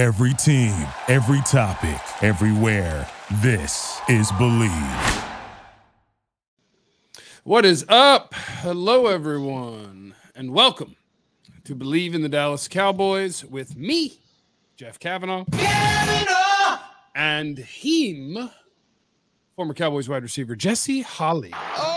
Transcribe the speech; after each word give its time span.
Every 0.00 0.32
team, 0.32 0.74
every 1.08 1.42
topic, 1.42 2.00
everywhere. 2.22 3.06
This 3.42 4.00
is 4.08 4.32
Bleav. 4.32 5.24
What 7.44 7.66
is 7.66 7.84
up? 7.86 8.32
Hello, 8.32 9.08
everyone, 9.08 10.14
and 10.34 10.54
welcome 10.54 10.96
to 11.64 11.76
Bleav 11.76 12.14
in 12.14 12.22
the 12.22 12.30
Dallas 12.30 12.66
Cowboys 12.66 13.44
with 13.44 13.76
me, 13.76 14.18
Jeff 14.74 14.98
Cavanaugh, 14.98 15.44
and 17.14 17.58
him, 17.58 18.48
former 19.54 19.74
Cowboys 19.74 20.08
wide 20.08 20.22
receiver 20.22 20.56
Jesse 20.56 21.02
Holley. 21.02 21.52
Oh, 21.52 21.89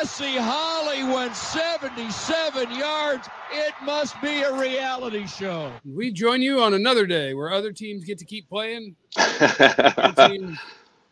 Jesse 0.00 0.38
Holley 0.38 1.04
went 1.04 1.36
77 1.36 2.70
yards. 2.74 3.28
It 3.52 3.74
must 3.82 4.18
be 4.22 4.40
a 4.40 4.58
reality 4.58 5.26
show. 5.26 5.70
We 5.84 6.10
join 6.10 6.40
you 6.40 6.62
on 6.62 6.72
another 6.72 7.06
day 7.06 7.34
where 7.34 7.52
other 7.52 7.70
teams 7.70 8.04
get 8.04 8.16
to 8.16 8.24
keep 8.24 8.48
playing. 8.48 8.96
Team 10.16 10.58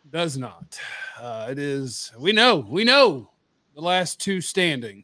does 0.09 0.39
not. 0.39 0.79
Uh, 1.21 1.49
it 1.51 1.59
is, 1.59 2.11
we 2.17 2.31
know, 2.31 2.65
we 2.67 2.83
know 2.83 3.29
the 3.75 3.81
last 3.81 4.19
two 4.19 4.41
standing, 4.41 5.03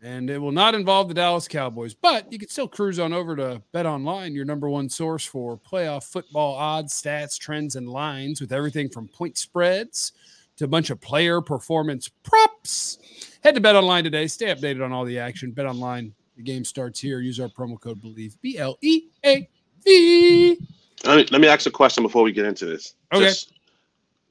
and 0.00 0.30
it 0.30 0.38
will 0.38 0.52
not 0.52 0.76
involve 0.76 1.08
the 1.08 1.14
Dallas 1.14 1.48
Cowboys, 1.48 1.94
but 1.94 2.32
you 2.32 2.38
can 2.38 2.48
still 2.48 2.68
cruise 2.68 3.00
on 3.00 3.12
over 3.12 3.34
to 3.34 3.60
BetOnline, 3.74 4.36
your 4.36 4.44
number 4.44 4.70
one 4.70 4.88
source 4.88 5.24
for 5.24 5.58
playoff 5.58 6.04
football 6.04 6.54
odds, 6.54 6.94
stats, 6.94 7.40
trends, 7.40 7.74
and 7.74 7.88
lines 7.88 8.40
with 8.40 8.52
everything 8.52 8.88
from 8.88 9.08
point 9.08 9.36
spreads 9.36 10.12
to 10.56 10.64
a 10.64 10.68
bunch 10.68 10.90
of 10.90 11.00
player 11.00 11.40
performance 11.40 12.08
props. 12.22 12.98
Head 13.42 13.54
to 13.54 13.60
BetOnline 13.60 14.04
today. 14.04 14.26
Stay 14.26 14.46
updated 14.46 14.84
on 14.84 14.92
all 14.92 15.04
the 15.04 15.18
action. 15.18 15.52
BetOnline, 15.52 16.12
the 16.36 16.42
game 16.42 16.64
starts 16.64 17.00
here. 17.00 17.20
Use 17.20 17.40
our 17.40 17.48
promo 17.48 17.80
code 17.80 18.00
BLEAV, 18.00 18.36
B 18.40 18.58
L 18.58 18.78
E 18.80 19.04
A 19.24 19.48
V. 19.84 20.58
Let 21.04 21.16
me, 21.16 21.26
let 21.30 21.40
me 21.40 21.48
ask 21.48 21.66
a 21.66 21.70
question 21.70 22.02
before 22.02 22.22
we 22.22 22.32
get 22.32 22.46
into 22.46 22.64
this. 22.64 22.94
Okay. 23.12 23.26
Just 23.26 23.52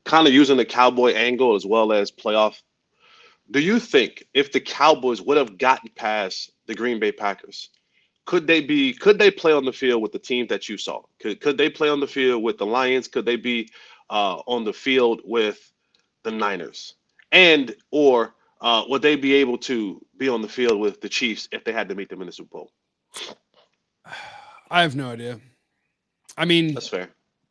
kind 0.05 0.27
of 0.27 0.33
using 0.33 0.57
the 0.57 0.65
cowboy 0.65 1.13
angle 1.13 1.55
as 1.55 1.65
well 1.65 1.93
as 1.93 2.11
playoff. 2.11 2.61
Do 3.51 3.59
you 3.59 3.79
think 3.79 4.25
if 4.33 4.51
the 4.51 4.59
Cowboys 4.59 5.21
would 5.21 5.37
have 5.37 5.57
gotten 5.57 5.89
past 5.95 6.51
the 6.65 6.73
Green 6.73 6.99
Bay 6.99 7.11
Packers, 7.11 7.69
could 8.25 8.47
they 8.47 8.61
be 8.61 8.93
could 8.93 9.19
they 9.19 9.29
play 9.29 9.51
on 9.51 9.65
the 9.65 9.73
field 9.73 10.01
with 10.01 10.13
the 10.13 10.19
team 10.19 10.47
that 10.47 10.69
you 10.69 10.77
saw? 10.77 11.01
Could 11.19 11.41
could 11.41 11.57
they 11.57 11.69
play 11.69 11.89
on 11.89 11.99
the 11.99 12.07
field 12.07 12.41
with 12.41 12.57
the 12.57 12.65
Lions? 12.65 13.07
Could 13.07 13.25
they 13.25 13.35
be 13.35 13.69
uh, 14.09 14.37
on 14.47 14.63
the 14.63 14.73
field 14.73 15.21
with 15.25 15.72
the 16.23 16.31
Niners? 16.31 16.95
And 17.31 17.75
or 17.91 18.33
uh, 18.61 18.83
would 18.87 19.01
they 19.01 19.15
be 19.15 19.33
able 19.35 19.57
to 19.59 20.01
be 20.17 20.29
on 20.29 20.41
the 20.41 20.47
field 20.47 20.79
with 20.79 21.01
the 21.01 21.09
Chiefs 21.09 21.47
if 21.51 21.63
they 21.63 21.71
had 21.73 21.89
to 21.89 21.95
meet 21.95 22.09
them 22.09 22.21
in 22.21 22.27
the 22.27 22.33
Super 22.33 22.49
Bowl? 22.59 22.71
I 24.69 24.81
have 24.81 24.95
no 24.95 25.09
idea. 25.11 25.39
I 26.37 26.45
mean, 26.45 26.73
That's 26.73 26.87
fair. 26.87 27.09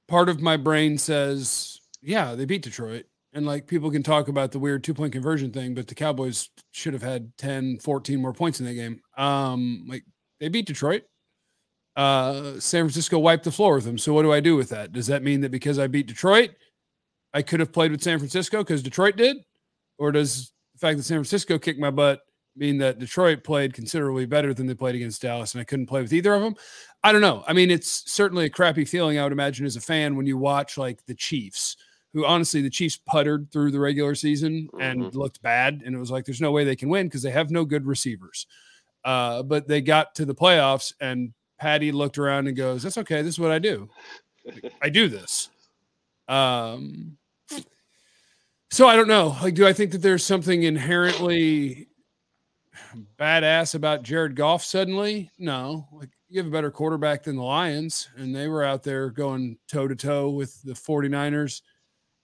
part 0.08 0.28
of 0.28 0.40
my 0.40 0.56
brain 0.56 0.98
says, 0.98 1.78
yeah, 2.00 2.34
they 2.34 2.44
beat 2.44 2.62
Detroit. 2.62 3.06
And 3.32 3.46
like 3.46 3.66
people 3.66 3.90
can 3.90 4.02
talk 4.02 4.28
about 4.28 4.52
the 4.52 4.58
weird 4.58 4.84
two 4.84 4.92
point 4.92 5.12
conversion 5.12 5.52
thing, 5.52 5.74
but 5.74 5.86
the 5.86 5.94
Cowboys 5.94 6.50
should 6.72 6.92
have 6.92 7.02
had 7.02 7.36
10, 7.38 7.78
14 7.78 8.20
more 8.20 8.32
points 8.34 8.60
in 8.60 8.66
that 8.66 8.74
game. 8.74 9.00
Um, 9.16 9.86
like 9.88 10.04
they 10.38 10.48
beat 10.48 10.66
Detroit. 10.66 11.04
Uh, 11.96 12.58
San 12.58 12.84
Francisco 12.84 13.18
wiped 13.18 13.44
the 13.44 13.52
floor 13.52 13.74
with 13.76 13.84
them. 13.84 13.98
So 13.98 14.12
what 14.12 14.22
do 14.22 14.32
I 14.32 14.40
do 14.40 14.56
with 14.56 14.68
that? 14.70 14.92
Does 14.92 15.06
that 15.06 15.22
mean 15.22 15.40
that 15.42 15.50
because 15.50 15.78
I 15.78 15.86
beat 15.86 16.06
Detroit, 16.06 16.50
I 17.34 17.42
could 17.42 17.60
have 17.60 17.72
played 17.72 17.90
with 17.90 18.02
San 18.02 18.18
Francisco 18.18 18.58
because 18.58 18.82
Detroit 18.82 19.16
did? 19.16 19.38
Or 19.98 20.12
does 20.12 20.52
the 20.74 20.78
fact 20.78 20.96
that 20.96 21.04
San 21.04 21.18
Francisco 21.18 21.58
kicked 21.58 21.80
my 21.80 21.90
butt 21.90 22.20
mean 22.56 22.78
that 22.78 22.98
Detroit 22.98 23.44
played 23.44 23.72
considerably 23.72 24.26
better 24.26 24.52
than 24.52 24.66
they 24.66 24.74
played 24.74 24.94
against 24.94 25.22
Dallas 25.22 25.54
and 25.54 25.60
I 25.60 25.64
couldn't 25.64 25.86
play 25.86 26.02
with 26.02 26.12
either 26.12 26.34
of 26.34 26.42
them? 26.42 26.54
I 27.02 27.12
don't 27.12 27.20
know. 27.20 27.44
I 27.46 27.52
mean, 27.52 27.70
it's 27.70 28.10
certainly 28.12 28.44
a 28.44 28.50
crappy 28.50 28.84
feeling, 28.84 29.18
I 29.18 29.22
would 29.22 29.32
imagine, 29.32 29.66
as 29.66 29.76
a 29.76 29.80
fan 29.80 30.16
when 30.16 30.26
you 30.26 30.36
watch 30.36 30.76
like 30.76 31.04
the 31.06 31.14
Chiefs, 31.14 31.76
who 32.12 32.26
honestly, 32.26 32.60
the 32.60 32.70
Chiefs 32.70 32.98
puttered 33.06 33.50
through 33.50 33.70
the 33.70 33.80
regular 33.80 34.14
season 34.14 34.68
and 34.78 35.14
looked 35.14 35.40
bad. 35.42 35.82
And 35.84 35.94
it 35.94 35.98
was 35.98 36.10
like, 36.10 36.26
there's 36.26 36.40
no 36.40 36.52
way 36.52 36.64
they 36.64 36.76
can 36.76 36.88
win 36.88 37.06
because 37.06 37.22
they 37.22 37.30
have 37.30 37.50
no 37.50 37.64
good 37.64 37.86
receivers. 37.86 38.46
Uh, 39.04 39.42
but 39.42 39.66
they 39.66 39.80
got 39.80 40.14
to 40.16 40.24
the 40.24 40.34
playoffs 40.34 40.92
and 41.00 41.32
Patty 41.58 41.90
looked 41.90 42.18
around 42.18 42.48
and 42.48 42.56
goes, 42.56 42.82
That's 42.82 42.98
okay. 42.98 43.22
This 43.22 43.34
is 43.34 43.40
what 43.40 43.50
I 43.50 43.58
do. 43.58 43.88
I 44.82 44.88
do 44.88 45.08
this. 45.08 45.48
Um, 46.28 47.16
so 48.72 48.88
I 48.88 48.96
don't 48.96 49.06
know. 49.06 49.36
Like, 49.42 49.52
do 49.52 49.66
I 49.66 49.74
think 49.74 49.92
that 49.92 50.00
there's 50.00 50.24
something 50.24 50.62
inherently 50.62 51.88
badass 53.18 53.74
about 53.74 54.02
Jared 54.02 54.34
Goff 54.34 54.64
suddenly? 54.64 55.30
No. 55.38 55.86
Like, 55.92 56.08
you 56.30 56.38
have 56.38 56.46
a 56.46 56.50
better 56.50 56.70
quarterback 56.70 57.22
than 57.22 57.36
the 57.36 57.42
Lions, 57.42 58.08
and 58.16 58.34
they 58.34 58.48
were 58.48 58.64
out 58.64 58.82
there 58.82 59.10
going 59.10 59.58
toe 59.68 59.86
to 59.86 59.94
toe 59.94 60.30
with 60.30 60.62
the 60.62 60.72
49ers. 60.72 61.60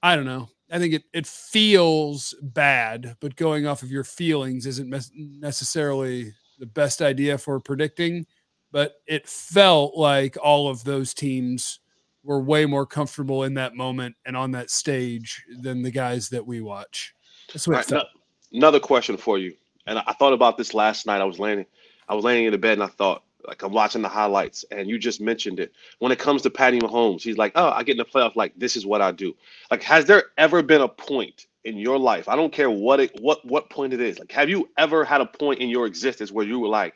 I 0.03 0.17
don't 0.17 0.25
know. 0.25 0.49
I 0.73 0.79
think 0.79 0.95
it, 0.95 1.03
it 1.13 1.27
feels 1.27 2.35
bad, 2.41 3.15
but 3.21 3.37
going 3.37 3.67
off 3.67 3.83
of 3.83 3.91
your 3.91 4.05
feelings 4.05 4.65
isn't 4.65 4.91
necessarily 5.15 6.33
the 6.59 6.67
best 6.67 7.03
idea 7.03 7.37
for 7.37 7.61
predicting. 7.61 8.25
But 8.73 8.95
it 9.07 9.29
felt 9.29 9.99
like 9.99 10.39
all 10.43 10.69
of 10.69 10.83
those 10.83 11.13
teams 11.13 11.81
were 12.25 12.41
way 12.41 12.67
more 12.67 12.87
comfortable 12.87 13.45
in 13.45 13.55
that 13.55 13.75
moment 13.75 14.17
and 14.27 14.37
on 14.37 14.53
that 14.53 14.71
stage 14.71 15.45
than 15.61 15.83
the 15.83 15.91
guys 15.91 16.29
that 16.31 16.47
we 16.47 16.61
watch. 16.61 17.15
That's 17.53 17.67
what 17.67 17.77
right, 17.77 17.91
no- 17.91 18.05
another 18.53 18.81
question 18.81 19.17
for 19.17 19.39
you. 19.39 19.55
And 19.87 19.99
I 19.99 20.05
I 20.07 20.13
thought 20.15 20.33
about 20.33 20.59
this 20.59 20.75
last 20.75 21.07
night. 21.07 21.21
I 21.21 21.25
was 21.25 21.39
laying, 21.39 21.65
I 22.09 22.15
was 22.15 22.25
laying 22.25 22.47
in 22.47 22.53
the 22.53 22.59
bed 22.59 22.75
and 22.75 22.83
I 22.83 22.89
thought, 22.89 23.23
like 23.47 23.63
I'm 23.63 23.73
watching 23.73 24.03
the 24.03 24.09
highlights, 24.09 24.65
and 24.71 24.89
you 24.89 24.99
just 24.99 25.21
mentioned 25.21 25.61
it. 25.61 25.73
When 26.01 26.13
it 26.13 26.19
comes 26.19 26.43
to 26.43 26.51
Patty 26.51 26.79
Mahomes, 26.81 27.23
he's 27.23 27.39
like, 27.39 27.53
"Oh, 27.55 27.71
I 27.71 27.83
get 27.83 27.93
in 27.93 27.99
the 27.99 28.05
playoff. 28.05 28.37
Like 28.37 28.53
this 28.57 28.77
is 28.77 28.85
what 28.85 29.01
I 29.01 29.13
do." 29.13 29.35
Like, 29.71 29.83
has 29.83 30.05
there 30.05 30.25
ever 30.37 30.63
been 30.63 30.83
a 30.83 30.89
point 30.89 31.47
in 31.65 31.79
your 31.79 31.99
life? 31.99 32.29
I 32.29 32.37
don't 32.37 32.53
care 32.53 32.71
what 32.71 33.01
it, 33.01 33.13
what 33.21 33.45
what 33.47 33.71
point 33.71 33.95
it 33.95 34.01
is. 34.01 34.19
Like, 34.19 34.33
have 34.33 34.49
you 34.49 34.69
ever 34.77 35.05
had 35.05 35.21
a 35.21 35.27
point 35.27 35.61
in 35.61 35.69
your 35.69 35.87
existence 35.87 36.31
where 36.33 36.45
you 36.45 36.59
were 36.59 36.69
like, 36.69 36.95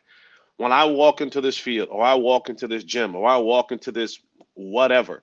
when 0.57 0.73
I 0.73 0.85
walk 0.85 1.21
into 1.21 1.41
this 1.41 1.57
field, 1.57 1.89
or 1.91 2.05
I 2.05 2.15
walk 2.15 2.49
into 2.49 2.69
this 2.69 2.85
gym, 2.85 3.15
or 3.15 3.27
I 3.29 3.37
walk 3.37 3.73
into 3.73 3.93
this 3.93 4.19
whatever, 4.55 5.23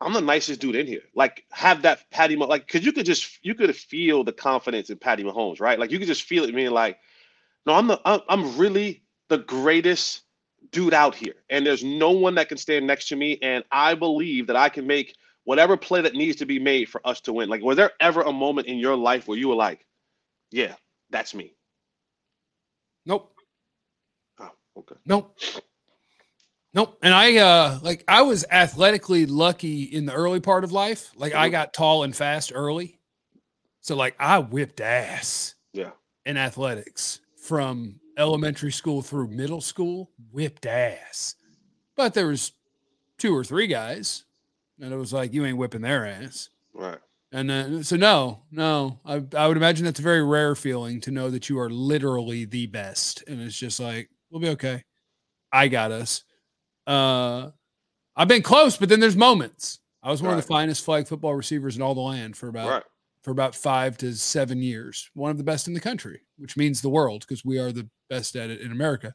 I'm 0.00 0.12
the 0.14 0.20
nicest 0.20 0.60
dude 0.60 0.76
in 0.76 0.86
here. 0.86 1.02
Like, 1.14 1.44
have 1.52 1.82
that 1.82 2.10
Patty, 2.10 2.36
Mah- 2.36 2.46
like, 2.46 2.66
cause 2.68 2.84
you 2.84 2.92
could 2.92 3.06
just 3.06 3.38
you 3.44 3.54
could 3.54 3.74
feel 3.76 4.24
the 4.24 4.32
confidence 4.32 4.90
in 4.90 4.98
Patty 4.98 5.24
Mahomes, 5.24 5.60
right? 5.60 5.78
Like, 5.78 5.90
you 5.90 5.98
could 5.98 6.08
just 6.08 6.24
feel 6.24 6.44
it 6.44 6.54
being 6.54 6.70
like, 6.70 6.98
no, 7.66 7.74
I'm 7.74 7.86
the 7.86 8.00
I'm, 8.04 8.20
I'm 8.28 8.58
really 8.58 9.02
the 9.28 9.38
greatest 9.38 10.22
dude 10.72 10.94
out 10.94 11.14
here, 11.14 11.34
and 11.50 11.66
there's 11.66 11.84
no 11.84 12.10
one 12.10 12.34
that 12.36 12.48
can 12.48 12.58
stand 12.58 12.86
next 12.86 13.08
to 13.08 13.16
me, 13.16 13.38
and 13.42 13.64
I 13.72 13.94
believe 13.94 14.46
that 14.48 14.56
I 14.56 14.68
can 14.68 14.86
make 14.86 15.16
whatever 15.44 15.76
play 15.76 16.00
that 16.02 16.14
needs 16.14 16.36
to 16.38 16.46
be 16.46 16.58
made 16.58 16.88
for 16.88 17.06
us 17.06 17.20
to 17.22 17.32
win. 17.32 17.48
Like, 17.48 17.62
was 17.62 17.76
there 17.76 17.92
ever 18.00 18.22
a 18.22 18.32
moment 18.32 18.68
in 18.68 18.78
your 18.78 18.96
life 18.96 19.28
where 19.28 19.38
you 19.38 19.48
were 19.48 19.54
like, 19.54 19.86
yeah, 20.50 20.74
that's 21.10 21.34
me? 21.34 21.54
Nope. 23.06 23.32
Oh, 24.40 24.50
okay. 24.78 24.96
Nope. 25.06 25.36
Nope. 26.72 26.98
And 27.02 27.12
I 27.12 27.36
uh 27.38 27.78
like 27.82 28.04
I 28.06 28.22
was 28.22 28.44
athletically 28.50 29.26
lucky 29.26 29.82
in 29.84 30.06
the 30.06 30.12
early 30.14 30.40
part 30.40 30.62
of 30.64 30.72
life. 30.72 31.10
Like 31.16 31.34
I 31.34 31.48
Mhm. 31.48 31.52
got 31.52 31.74
tall 31.74 32.04
and 32.04 32.14
fast 32.14 32.52
early. 32.54 32.98
So 33.80 33.96
like 33.96 34.14
I 34.20 34.38
whipped 34.38 34.80
ass 34.80 35.54
Yeah. 35.72 35.92
in 36.26 36.36
athletics 36.36 37.20
from 37.42 37.98
elementary 38.16 38.70
school 38.72 39.02
through 39.02 39.28
middle 39.28 39.60
school, 39.60 40.10
whipped 40.30 40.66
ass. 40.66 41.34
But 41.96 42.14
there 42.14 42.26
was 42.28 42.52
two 43.18 43.34
or 43.36 43.42
three 43.44 43.66
guys 43.66 44.24
and 44.80 44.92
it 44.92 44.96
was 44.96 45.12
like 45.12 45.32
you 45.32 45.44
ain't 45.44 45.58
whipping 45.58 45.82
their 45.82 46.06
ass. 46.06 46.50
Right. 46.72 46.98
And 47.32 47.48
then, 47.48 47.84
so 47.84 47.96
no, 47.96 48.42
no, 48.50 48.98
I, 49.04 49.22
I 49.36 49.46
would 49.46 49.56
imagine 49.56 49.84
that's 49.84 50.00
a 50.00 50.02
very 50.02 50.24
rare 50.24 50.54
feeling 50.56 51.00
to 51.02 51.12
know 51.12 51.30
that 51.30 51.48
you 51.48 51.58
are 51.60 51.70
literally 51.70 52.44
the 52.44 52.66
best. 52.66 53.22
And 53.28 53.40
it's 53.40 53.56
just 53.56 53.78
like, 53.78 54.10
we'll 54.30 54.40
be 54.40 54.48
okay. 54.50 54.82
I 55.52 55.68
got 55.68 55.92
us. 55.92 56.24
Uh, 56.86 57.50
I've 58.16 58.28
been 58.28 58.42
close, 58.42 58.76
but 58.76 58.88
then 58.88 59.00
there's 59.00 59.16
moments. 59.16 59.78
I 60.02 60.10
was 60.10 60.22
one 60.22 60.30
of 60.32 60.36
the 60.38 60.42
finest 60.46 60.84
flag 60.84 61.06
football 61.06 61.34
receivers 61.34 61.76
in 61.76 61.82
all 61.82 61.94
the 61.94 62.00
land 62.00 62.36
for 62.36 62.48
about 62.48 62.68
Right. 62.68 62.82
for 63.22 63.30
about 63.32 63.54
five 63.54 63.98
to 63.98 64.14
seven 64.14 64.62
years. 64.62 65.10
One 65.14 65.30
of 65.30 65.36
the 65.38 65.44
best 65.44 65.68
in 65.68 65.74
the 65.74 65.80
country, 65.80 66.22
which 66.38 66.56
means 66.56 66.80
the 66.80 66.88
world 66.88 67.20
because 67.20 67.44
we 67.44 67.58
are 67.58 67.70
the 67.70 67.88
best 68.08 68.34
at 68.34 68.48
it 68.50 68.60
in 68.62 68.72
America. 68.72 69.14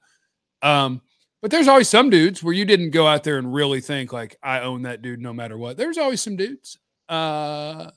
Um, 0.62 1.02
but 1.42 1.50
there's 1.52 1.68
always 1.68 1.90
some 1.90 2.10
dudes 2.10 2.42
where 2.44 2.54
you 2.54 2.66
didn't 2.66 2.92
go 2.92 3.08
out 3.08 3.24
there 3.24 3.38
and 3.40 3.54
really 3.54 3.82
think 3.82 4.14
like 4.14 4.36
I 4.44 4.62
own 4.62 4.84
that 4.84 5.02
dude 5.02 5.22
no 5.22 5.34
matter 5.34 5.58
what. 5.58 5.76
There's 5.78 5.98
always 5.98 6.22
some 6.22 6.36
dudes. 6.38 6.78
Uh, 7.10 7.92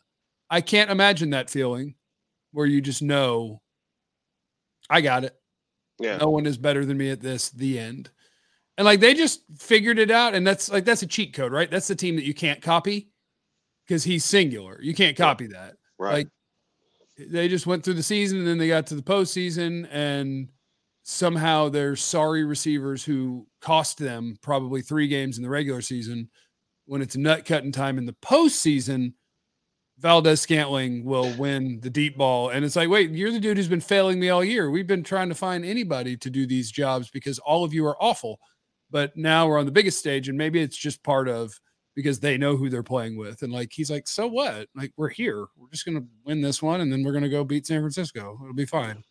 I 0.51 0.61
can't 0.63 0.91
imagine 0.91 1.31
that 1.31 1.51
feeling 1.51 1.95
where 2.53 2.67
you 2.67 2.81
just 2.81 3.03
know 3.03 3.61
I 4.91 5.03
got 5.03 5.25
it. 5.25 5.35
Yeah. 5.99 6.17
No 6.19 6.31
one 6.31 6.47
is 6.47 6.57
better 6.57 6.85
than 6.87 6.97
me 6.97 7.11
at 7.11 7.21
this. 7.21 7.51
The 7.51 7.79
end. 7.79 8.11
And 8.79 8.85
like 8.85 9.01
they 9.01 9.13
just 9.13 9.43
figured 9.59 9.99
it 9.99 10.11
out, 10.11 10.35
and 10.35 10.47
that's 10.47 10.71
like 10.71 10.87
that's 10.87 11.03
a 11.03 11.07
cheat 11.07 11.35
code, 11.35 11.53
right? 11.53 11.71
That's 11.71 11.89
the 11.89 11.97
team 11.97 12.17
that 12.17 12.25
you 12.25 12.33
can't 12.33 12.63
copy 12.63 13.11
because 13.87 14.05
he's 14.05 14.25
singular. 14.25 14.79
You 14.81 14.95
can't 14.95 15.17
copy 15.17 15.49
that. 15.49 15.75
Right. 15.99 16.29
Like 17.19 17.29
they 17.31 17.49
just 17.49 17.67
went 17.67 17.85
through 17.85 17.95
the 17.95 18.03
season 18.03 18.39
and 18.39 18.47
then 18.47 18.59
they 18.59 18.69
got 18.69 18.87
to 18.87 18.95
the 18.95 19.03
postseason 19.03 19.89
and 19.91 20.49
somehow 21.03 21.69
there's 21.69 22.03
sorry 22.03 22.45
receivers 22.45 23.05
who 23.05 23.47
cost 23.61 23.99
them 23.99 24.37
probably 24.43 24.83
three 24.83 25.09
games 25.09 25.37
in 25.37 25.43
the 25.43 25.49
regular 25.49 25.81
season. 25.81 26.31
When 26.87 27.03
it's 27.03 27.17
nut 27.17 27.45
cutting 27.45 27.73
time 27.73 27.99
in 27.99 28.07
the 28.07 28.17
postseason, 28.25 29.15
Valdes-Scantling 29.99 31.05
will 31.05 31.35
win 31.37 31.81
the 31.81 31.91
deep 31.91 32.17
ball. 32.17 32.51
And 32.51 32.65
it's 32.65 32.77
like, 32.77 32.89
wait, 32.89 33.11
you're 33.11 33.33
the 33.33 33.41
dude 33.41 33.57
who's 33.57 33.69
been 33.69 33.81
failing 33.81 34.21
me 34.21 34.29
all 34.29 34.45
year. 34.45 34.71
We've 34.71 34.87
been 34.87 35.03
trying 35.03 35.29
to 35.29 35.35
find 35.35 35.65
anybody 35.65 36.17
to 36.19 36.31
do 36.31 36.47
these 36.47 36.71
jobs 36.71 37.11
because 37.11 37.39
all 37.41 37.65
of 37.65 37.75
you 37.75 37.85
are 37.85 38.01
awful. 38.01 38.39
But 38.91 39.17
now 39.17 39.47
we're 39.47 39.59
on 39.59 39.67
the 39.67 39.73
biggest 39.73 39.99
stage, 39.99 40.29
and 40.29 40.39
maybe 40.39 40.61
it's 40.61 40.77
just 40.77 41.03
part 41.03 41.29
of 41.29 41.59
because 41.95 42.21
they 42.21 42.39
know 42.39 42.57
who 42.57 42.71
they're 42.71 42.83
playing 42.83 43.17
with. 43.17 43.43
And 43.43 43.53
like 43.53 43.73
he's 43.73 43.91
like, 43.91 44.07
so 44.07 44.27
what? 44.27 44.69
Like 44.75 44.93
we're 44.97 45.09
here. 45.09 45.47
We're 45.57 45.71
just 45.71 45.85
gonna 45.85 46.05
win 46.25 46.41
this 46.41 46.63
one, 46.63 46.81
and 46.81 46.93
then 46.93 47.03
we're 47.03 47.13
gonna 47.13 47.29
go 47.29 47.45
beat 47.45 47.67
San 47.67 47.81
Francisco. 47.81 48.39
It'll 48.43 48.55
be 48.55 48.65
fine. 48.65 49.03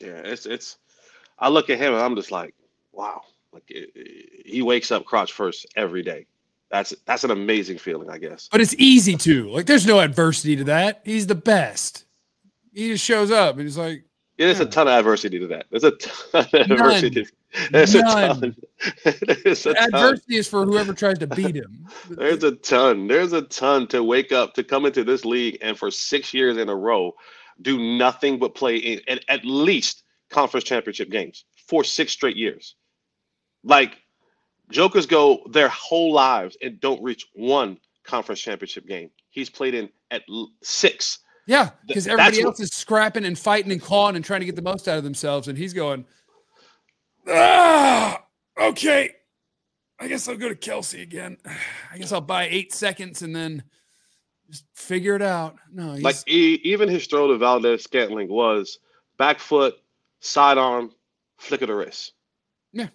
Yeah, 0.00 0.20
it's 0.24 0.46
it's. 0.46 0.78
I 1.38 1.48
look 1.48 1.70
at 1.70 1.78
him 1.78 1.92
and 1.92 2.02
I'm 2.02 2.14
just 2.14 2.30
like, 2.30 2.54
wow. 2.92 3.22
Like 3.52 3.68
it, 3.68 3.90
it, 3.94 4.46
he 4.46 4.62
wakes 4.62 4.90
up 4.92 5.04
crotch 5.04 5.32
first 5.32 5.66
every 5.76 6.02
day. 6.02 6.26
That's 6.70 6.94
that's 7.04 7.24
an 7.24 7.30
amazing 7.30 7.78
feeling, 7.78 8.10
I 8.10 8.18
guess. 8.18 8.48
But 8.50 8.60
it's 8.60 8.74
easy 8.78 9.16
to 9.16 9.50
like. 9.50 9.66
There's 9.66 9.86
no 9.86 10.00
adversity 10.00 10.56
to 10.56 10.64
that. 10.64 11.02
He's 11.04 11.26
the 11.26 11.34
best. 11.34 12.04
He 12.72 12.88
just 12.88 13.04
shows 13.04 13.30
up 13.30 13.56
and 13.56 13.62
he's 13.62 13.78
like, 13.78 14.04
yeah, 14.36 14.46
there's 14.46 14.60
a 14.60 14.64
hmm. 14.64 14.70
ton 14.70 14.88
of 14.88 14.94
adversity 14.94 15.38
to 15.38 15.46
that. 15.48 15.66
There's 15.70 15.84
a 15.84 15.92
ton 15.92 16.46
of 16.52 16.70
adversity. 16.70 17.26
There's 17.70 17.94
None. 17.94 18.06
a 18.06 18.34
ton. 18.34 18.56
There's 19.44 19.66
a 19.66 19.74
ton. 19.74 19.94
adversity 19.94 20.36
is 20.36 20.48
for 20.48 20.64
whoever 20.64 20.92
tries 20.92 21.18
to 21.18 21.26
beat 21.26 21.56
him. 21.56 21.86
There's 22.10 22.42
a 22.42 22.52
ton. 22.52 23.06
There's 23.06 23.32
a 23.32 23.42
ton 23.42 23.86
to 23.88 24.02
wake 24.02 24.32
up 24.32 24.54
to 24.54 24.64
come 24.64 24.86
into 24.86 25.04
this 25.04 25.24
league 25.24 25.58
and 25.62 25.78
for 25.78 25.90
six 25.90 26.34
years 26.34 26.56
in 26.56 26.68
a 26.68 26.74
row 26.74 27.14
do 27.62 27.78
nothing 27.78 28.38
but 28.38 28.54
play 28.54 28.76
in 28.76 29.00
at, 29.08 29.24
at 29.28 29.44
least 29.44 30.02
conference 30.30 30.64
championship 30.64 31.10
games 31.10 31.44
for 31.68 31.84
six 31.84 32.12
straight 32.12 32.36
years. 32.36 32.74
Like 33.62 33.98
Jokers 34.70 35.06
go 35.06 35.40
their 35.50 35.68
whole 35.68 36.12
lives 36.12 36.56
and 36.62 36.80
don't 36.80 37.02
reach 37.02 37.26
one 37.34 37.78
conference 38.02 38.40
championship 38.40 38.86
game. 38.86 39.10
He's 39.30 39.50
played 39.50 39.74
in 39.74 39.88
at 40.10 40.22
six. 40.62 41.20
Yeah, 41.46 41.70
because 41.86 42.06
everybody 42.06 42.40
else 42.42 42.60
is 42.60 42.70
scrapping 42.70 43.24
and 43.24 43.38
fighting 43.38 43.70
and 43.70 43.80
clawing 43.80 44.16
and 44.16 44.24
trying 44.24 44.40
to 44.40 44.46
get 44.46 44.56
the 44.56 44.62
most 44.62 44.88
out 44.88 44.98
of 44.98 45.04
themselves, 45.04 45.48
and 45.48 45.58
he's 45.58 45.72
going, 45.74 46.06
ah, 47.28 48.22
okay. 48.58 49.10
I 50.00 50.08
guess 50.08 50.28
I'll 50.28 50.36
go 50.36 50.48
to 50.48 50.54
Kelce 50.54 51.02
again. 51.02 51.36
I 51.92 51.98
guess 51.98 52.12
I'll 52.12 52.20
buy 52.20 52.48
eight 52.50 52.72
seconds 52.72 53.22
and 53.22 53.34
then 53.34 53.62
just 54.50 54.64
figure 54.74 55.14
it 55.14 55.22
out. 55.22 55.56
No, 55.72 55.94
he's, 55.94 56.02
Like 56.02 56.16
e- 56.26 56.60
even 56.64 56.88
his 56.88 57.06
throw 57.06 57.28
to 57.28 57.38
Valdes-Scantling 57.38 58.28
was 58.28 58.78
back 59.18 59.38
foot, 59.38 59.76
sidearm, 60.20 60.90
flick 61.38 61.62
of 61.62 61.68
the 61.68 61.74
wrist. 61.74 62.12
Yeah. 62.72 62.88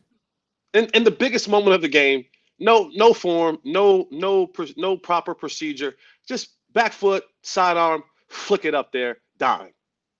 And 0.74 0.90
in 0.92 1.04
the 1.04 1.12
biggest 1.12 1.50
moment 1.50 1.75
of 1.75 1.81
the 1.81 1.88
game, 1.88 2.25
no 2.60 2.92
no 2.94 3.13
form, 3.13 3.57
no 3.63 4.07
no 4.12 4.51
no 4.75 4.98
proper 4.98 5.34
procedure, 5.34 5.96
just 6.28 6.57
back 6.74 6.92
foot, 6.92 7.24
sidearm, 7.42 8.04
flick 8.29 8.65
it 8.65 8.75
up 8.75 8.91
there, 8.91 9.17
dime, 9.37 9.71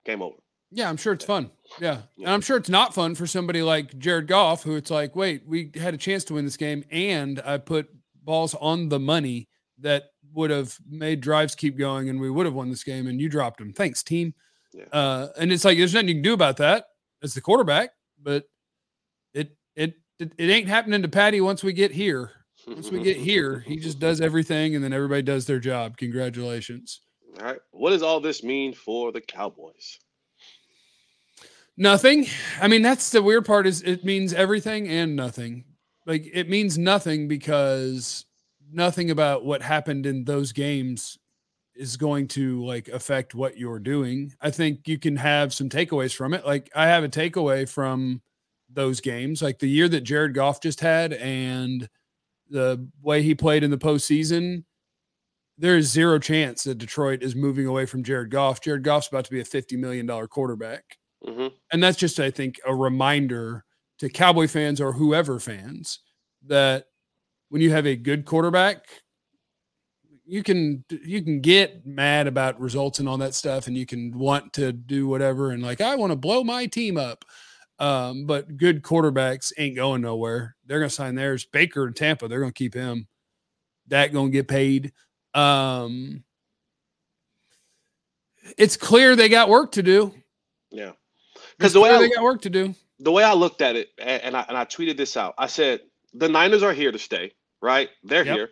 game 0.06 0.22
over. 0.22 0.38
yeah, 0.72 0.90
I'm 0.90 0.98
sure 0.98 1.14
it's 1.14 1.26
fun. 1.26 1.52
Yeah, 1.80 2.02
and 2.18 2.28
I'm 2.28 2.42
sure 2.42 2.58
it's 2.58 2.70
not 2.70 2.94
fun 2.94 3.16
for 3.16 3.28
somebody 3.28 3.62
like 3.62 3.98
Jared 3.98 4.28
Goff, 4.28 4.64
who 4.64 4.76
it's 4.76 4.92
like, 4.92 5.16
wait, 5.16 5.44
we 5.48 5.72
had 5.76 5.94
a 5.94 5.98
chance 5.98 6.24
to 6.26 6.34
win 6.36 6.46
this 6.46 6.58
game, 6.58 6.84
and 6.92 7.42
I 7.46 7.58
put 7.58 7.90
balls 8.24 8.56
on 8.56 8.90
the 8.90 9.00
money 9.00 9.48
that 9.80 10.06
would 10.34 10.50
have 10.52 10.78
made 10.88 11.22
drives 11.22 11.56
keep 11.56 11.78
going, 11.78 12.10
and 12.10 12.20
we 12.20 12.30
would 12.30 12.46
have 12.46 12.56
won 12.56 12.70
this 12.70 12.84
game, 12.84 13.08
and 13.08 13.20
you 13.20 13.30
dropped 13.30 13.60
them. 13.60 13.74
Thanks, 13.74 14.04
team. 14.04 14.34
Yeah. 14.74 14.86
Uh, 14.92 15.28
and 15.40 15.52
it's 15.52 15.66
like 15.66 15.78
there's 15.78 15.94
nothing 15.94 16.10
you 16.10 16.16
can 16.16 16.24
do 16.24 16.34
about 16.34 16.58
that 16.58 16.86
as 17.24 17.34
the 17.34 17.42
quarterback, 17.42 17.90
but 18.22 18.44
it 19.34 19.56
it 19.76 19.94
it, 20.20 20.34
it 20.38 20.50
ain't 20.50 20.68
happening 20.68 21.02
to 21.02 21.08
Patty 21.08 21.42
once 21.42 21.64
we 21.64 21.74
get 21.74 21.92
here. 21.92 22.32
Once 22.68 22.92
we 22.92 23.02
get 23.02 23.18
here, 23.30 23.60
he 23.66 23.78
just 23.78 24.00
does 24.00 24.22
everything, 24.22 24.76
and 24.76 24.84
then 24.84 24.94
everybody 24.94 25.24
does 25.24 25.46
their 25.48 25.60
job. 25.60 25.98
Congratulations. 25.98 27.02
All 27.40 27.46
right. 27.46 27.60
What 27.72 27.92
does 27.92 28.04
all 28.04 28.20
this 28.20 28.44
mean 28.44 28.74
for 28.74 29.12
the 29.12 29.22
Cowboys? 29.22 30.00
Nothing. 31.78 32.28
I 32.62 32.68
mean, 32.68 32.82
that's 32.82 33.10
the 33.10 33.24
weird 33.24 33.46
part 33.46 33.66
is 33.66 33.82
it 33.84 34.04
means 34.04 34.34
everything 34.34 34.90
and 34.90 35.16
nothing. 35.16 35.64
Like 36.06 36.30
it 36.34 36.50
means 36.50 36.78
nothing 36.78 37.30
because 37.30 38.26
nothing 38.72 39.12
about 39.12 39.46
what 39.46 39.62
happened 39.62 40.06
in 40.06 40.26
those 40.26 40.52
games 40.52 41.18
is 41.76 41.96
going 41.96 42.28
to 42.28 42.66
like 42.66 42.90
affect 42.90 43.34
what 43.34 43.58
you're 43.58 43.80
doing. 43.80 44.34
I 44.42 44.52
think 44.52 44.88
you 44.88 45.00
can 45.00 45.16
have 45.16 45.54
some 45.54 45.70
takeaways 45.70 46.14
from 46.14 46.34
it. 46.34 46.46
Like 46.46 46.70
I 46.76 46.88
have 46.88 47.06
a 47.06 47.10
takeaway 47.10 47.68
from 47.70 48.22
those 48.70 49.00
games, 49.00 49.42
like 49.42 49.60
the 49.60 49.70
year 49.70 49.88
that 49.88 50.02
Jared 50.02 50.34
Goff 50.34 50.62
just 50.62 50.82
had 50.82 51.14
and 51.14 51.88
the 52.50 52.86
way 53.02 53.22
he 53.22 53.34
played 53.34 53.64
in 53.64 53.72
the 53.72 53.78
postseason. 53.78 54.66
There 55.60 55.78
is 55.78 55.92
zero 55.92 56.18
chance 56.20 56.64
that 56.64 56.78
Detroit 56.78 57.22
is 57.22 57.36
moving 57.36 57.68
away 57.68 57.86
from 57.86 58.04
Jared 58.04 58.32
Goff. 58.32 58.62
Jared 58.62 58.84
Goff's 58.84 59.10
about 59.10 59.26
to 59.26 59.32
be 59.32 59.42
a 59.42 59.46
$50 59.46 59.78
million 59.78 60.08
quarterback. 60.28 60.98
Hmm 61.24 61.48
and 61.72 61.82
that's 61.82 61.98
just 61.98 62.20
i 62.20 62.30
think 62.30 62.60
a 62.66 62.76
reminder 62.76 63.64
to 64.00 64.10
cowboy 64.10 64.48
fans 64.48 64.80
or 64.80 64.94
whoever 64.94 65.40
fans 65.40 66.00
that 66.46 66.86
when 67.50 67.62
you 67.62 67.72
have 67.72 67.86
a 67.86 67.96
good 67.96 68.26
quarterback 68.26 68.86
you 70.26 70.44
can 70.44 70.84
you 70.90 71.24
can 71.24 71.42
get 71.42 71.86
mad 71.86 72.28
about 72.28 72.60
results 72.60 73.00
and 73.00 73.10
all 73.10 73.18
that 73.18 73.34
stuff 73.34 73.68
and 73.68 73.76
you 73.76 73.86
can 73.86 74.18
want 74.18 74.54
to 74.54 74.72
do 74.72 75.08
whatever 75.08 75.52
and 75.52 75.64
like 75.64 75.82
i 75.82 75.96
want 75.96 76.12
to 76.12 76.16
blow 76.18 76.44
my 76.44 76.66
team 76.66 76.98
up. 76.98 77.26
Um, 77.80 78.26
but 78.26 78.58
good 78.58 78.84
quarterbacks 78.84 79.54
ain't 79.58 79.78
going 79.78 80.02
nowhere. 80.02 80.58
They're 80.66 80.80
going 80.80 80.90
to 80.90 80.94
sign 80.94 81.16
theirs. 81.16 81.46
Baker 81.46 81.88
in 81.88 81.94
tampa 81.94 82.28
they're 82.28 82.42
going 82.42 82.52
to 82.52 82.58
keep 82.58 82.74
him. 82.74 83.08
That 83.88 84.12
going 84.12 84.28
to 84.28 84.34
get 84.34 84.50
paid 84.50 84.92
um, 85.34 86.24
it's 88.58 88.78
clear 88.78 89.16
they 89.16 89.30
got 89.30 89.50
work 89.50 89.72
to 89.74 89.84
do 89.84 90.14
Yeah. 90.72 90.92
because 91.58 91.74
the 91.74 91.82
way 91.82 91.90
I, 91.92 92.00
they 92.00 92.10
got 92.10 92.24
work 92.24 92.42
to 92.42 92.50
do 92.50 92.74
the 93.00 93.12
way 93.12 93.24
I 93.24 93.34
looked 93.34 93.62
at 93.62 93.76
it, 93.76 93.90
and 93.98 94.36
I 94.36 94.46
and 94.48 94.58
I 94.58 94.66
tweeted 94.66 94.98
this 94.98 95.16
out. 95.18 95.34
I 95.38 95.48
said 95.48 95.82
the 96.14 96.30
Niners 96.30 96.64
are 96.64 96.74
here 96.74 96.92
to 96.92 97.00
stay, 97.00 97.32
right? 97.62 97.90
They're 98.04 98.26
Yep. 98.26 98.36
here. 98.36 98.50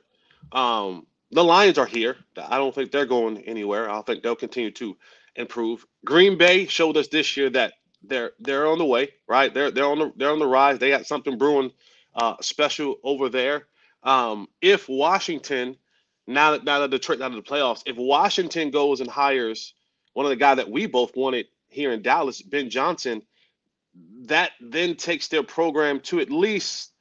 Um, 0.51 1.07
the 1.31 1.43
Lions 1.43 1.77
are 1.77 1.85
here. 1.85 2.15
I 2.37 2.57
don't 2.57 2.73
think 2.73 2.91
they're 2.91 3.05
going 3.05 3.39
anywhere. 3.41 3.89
I 3.89 4.01
think 4.03 4.23
they'll 4.23 4.35
continue 4.35 4.71
to 4.71 4.95
improve. 5.35 5.85
Green 6.05 6.37
Bay 6.37 6.65
showed 6.67 6.95
us 6.97 7.07
this 7.09 7.35
year 7.35 7.49
that 7.51 7.73
they're 8.03 8.31
they're 8.39 8.67
on 8.67 8.77
the 8.77 8.85
way, 8.85 9.09
right? 9.27 9.53
They're 9.53 9.71
they're 9.71 9.85
on 9.85 9.99
the 9.99 10.13
they're 10.15 10.31
on 10.31 10.39
the 10.39 10.47
rise. 10.47 10.79
They 10.79 10.89
got 10.89 11.05
something 11.05 11.37
brewing 11.37 11.71
uh, 12.15 12.35
special 12.41 12.95
over 13.03 13.27
there. 13.29 13.67
Um, 14.03 14.47
if 14.61 14.87
Washington, 14.87 15.75
now 16.27 16.51
that 16.51 16.63
now 16.63 16.79
that 16.79 16.91
Detroit 16.91 17.21
out 17.21 17.31
of 17.31 17.35
the 17.35 17.41
playoffs, 17.41 17.83
if 17.85 17.95
Washington 17.95 18.69
goes 18.69 18.99
and 19.01 19.09
hires 19.09 19.73
one 20.13 20.25
of 20.25 20.29
the 20.29 20.35
guy 20.35 20.55
that 20.55 20.69
we 20.69 20.85
both 20.85 21.15
wanted 21.15 21.47
here 21.67 21.93
in 21.93 22.01
Dallas, 22.01 22.41
Ben 22.41 22.69
Johnson, 22.69 23.21
that 24.25 24.51
then 24.59 24.95
takes 24.95 25.27
their 25.27 25.43
program 25.43 25.99
to 26.01 26.19
at 26.19 26.29
least 26.29 26.91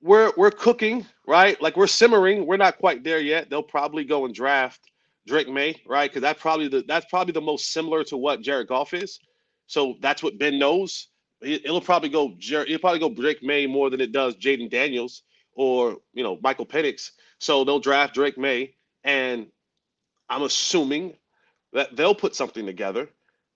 we're 0.00 0.32
we're 0.36 0.50
cooking, 0.50 1.06
right? 1.26 1.60
Like 1.62 1.76
we're 1.76 1.86
simmering. 1.86 2.46
We're 2.46 2.56
not 2.56 2.78
quite 2.78 3.04
there 3.04 3.20
yet. 3.20 3.50
They'll 3.50 3.62
probably 3.62 4.04
go 4.04 4.24
and 4.24 4.34
draft 4.34 4.80
Drake 5.26 5.48
Maye, 5.48 5.80
right? 5.86 6.10
Because 6.10 6.22
that's 6.22 6.40
probably 6.40 6.68
the 6.68 6.84
that's 6.86 7.06
probably 7.06 7.32
the 7.32 7.40
most 7.40 7.72
similar 7.72 8.04
to 8.04 8.16
what 8.16 8.42
Jared 8.42 8.68
Goff 8.68 8.94
is. 8.94 9.20
So 9.66 9.96
that's 10.00 10.22
what 10.22 10.38
Ben 10.38 10.58
knows. 10.58 11.08
It'll 11.40 11.80
probably 11.80 12.08
go 12.08 12.36
it'll 12.40 12.78
probably 12.78 13.00
go 13.00 13.10
Drake 13.10 13.42
Maye 13.42 13.66
more 13.66 13.90
than 13.90 14.00
it 14.00 14.12
does 14.12 14.36
Jayden 14.36 14.70
Daniels 14.70 15.22
or 15.54 15.96
you 16.12 16.22
know 16.22 16.38
Michael 16.42 16.66
Penix. 16.66 17.10
So 17.42 17.64
they'll 17.64 17.80
draft 17.80 18.14
Drake 18.14 18.38
Maye, 18.38 18.76
and 19.02 19.48
I'm 20.28 20.42
assuming 20.42 21.14
that 21.72 21.96
they'll 21.96 22.14
put 22.14 22.36
something 22.36 22.64
together 22.64 23.08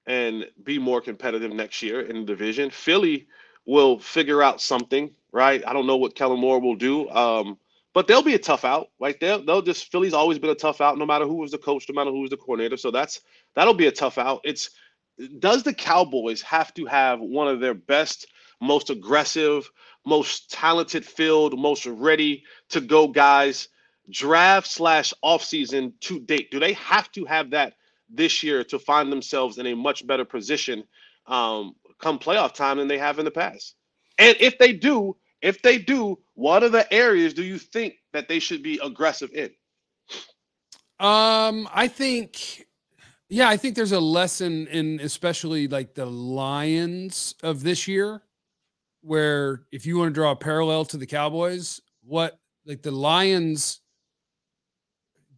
and 0.08 0.44
be 0.64 0.80
more 0.80 1.00
competitive 1.00 1.52
next 1.52 1.82
year 1.84 2.00
in 2.00 2.16
the 2.16 2.24
division. 2.26 2.70
Philly 2.70 3.28
will 3.64 4.00
figure 4.00 4.42
out 4.42 4.60
something, 4.60 5.14
right? 5.30 5.62
I 5.64 5.72
don't 5.72 5.86
know 5.86 5.98
what 5.98 6.16
Kellen 6.16 6.40
Moore 6.40 6.60
will 6.60 6.74
do, 6.74 7.08
um, 7.10 7.58
but 7.94 8.08
they'll 8.08 8.24
be 8.24 8.34
a 8.34 8.40
tough 8.40 8.64
out. 8.64 8.88
Like 8.98 9.20
they'll 9.20 9.44
they'll 9.44 9.62
just 9.62 9.92
Philly's 9.92 10.14
always 10.14 10.40
been 10.40 10.50
a 10.50 10.56
tough 10.56 10.80
out, 10.80 10.98
no 10.98 11.06
matter 11.06 11.24
who 11.24 11.36
was 11.36 11.52
the 11.52 11.58
coach, 11.58 11.86
no 11.88 11.94
matter 11.94 12.10
who 12.10 12.22
was 12.22 12.30
the 12.30 12.36
coordinator. 12.36 12.76
So 12.76 12.90
that's 12.90 13.20
that'll 13.54 13.72
be 13.72 13.86
a 13.86 13.92
tough 13.92 14.18
out. 14.18 14.40
It's 14.42 14.70
does 15.38 15.62
the 15.62 15.72
Cowboys 15.72 16.42
have 16.42 16.74
to 16.74 16.86
have 16.86 17.20
one 17.20 17.46
of 17.46 17.60
their 17.60 17.74
best, 17.74 18.26
most 18.60 18.90
aggressive, 18.90 19.70
most 20.04 20.50
talented 20.50 21.04
field, 21.04 21.56
most 21.56 21.86
ready 21.86 22.42
to 22.70 22.80
go 22.80 23.06
guys 23.06 23.68
draft 24.10 24.68
slash 24.68 25.14
offseason 25.24 25.92
to 26.00 26.20
date? 26.20 26.50
Do 26.50 26.60
they 26.60 26.74
have 26.74 27.10
to 27.12 27.24
have 27.24 27.50
that 27.50 27.74
this 28.10 28.42
year 28.42 28.64
to 28.64 28.78
find 28.78 29.12
themselves 29.12 29.58
in 29.58 29.66
a 29.66 29.74
much 29.76 30.06
better 30.06 30.24
position 30.24 30.84
um, 31.26 31.74
come 32.00 32.18
playoff 32.18 32.54
time 32.54 32.78
than 32.78 32.88
they 32.88 32.98
have 32.98 33.18
in 33.18 33.24
the 33.24 33.30
past? 33.30 33.74
And 34.18 34.36
if 34.40 34.58
they 34.58 34.72
do, 34.72 35.16
if 35.42 35.62
they 35.62 35.78
do, 35.78 36.18
what 36.34 36.62
are 36.62 36.68
the 36.68 36.92
areas 36.92 37.34
do 37.34 37.42
you 37.44 37.58
think 37.58 37.94
that 38.12 38.28
they 38.28 38.38
should 38.38 38.62
be 38.62 38.80
aggressive 38.82 39.30
in? 39.32 39.50
Um, 40.98 41.68
I 41.72 41.88
think 41.88 42.66
Yeah, 43.28 43.48
I 43.48 43.56
think 43.56 43.74
there's 43.74 43.92
a 43.92 44.00
lesson 44.00 44.68
in 44.68 45.00
especially 45.00 45.66
like 45.68 45.94
the 45.94 46.06
Lions 46.06 47.34
of 47.42 47.62
this 47.64 47.88
year, 47.88 48.22
where 49.02 49.64
if 49.72 49.84
you 49.86 49.98
want 49.98 50.10
to 50.10 50.14
draw 50.14 50.32
a 50.32 50.36
parallel 50.36 50.84
to 50.86 50.96
the 50.96 51.06
Cowboys, 51.06 51.80
what 52.04 52.38
like 52.66 52.82
the 52.82 52.92
Lions 52.92 53.80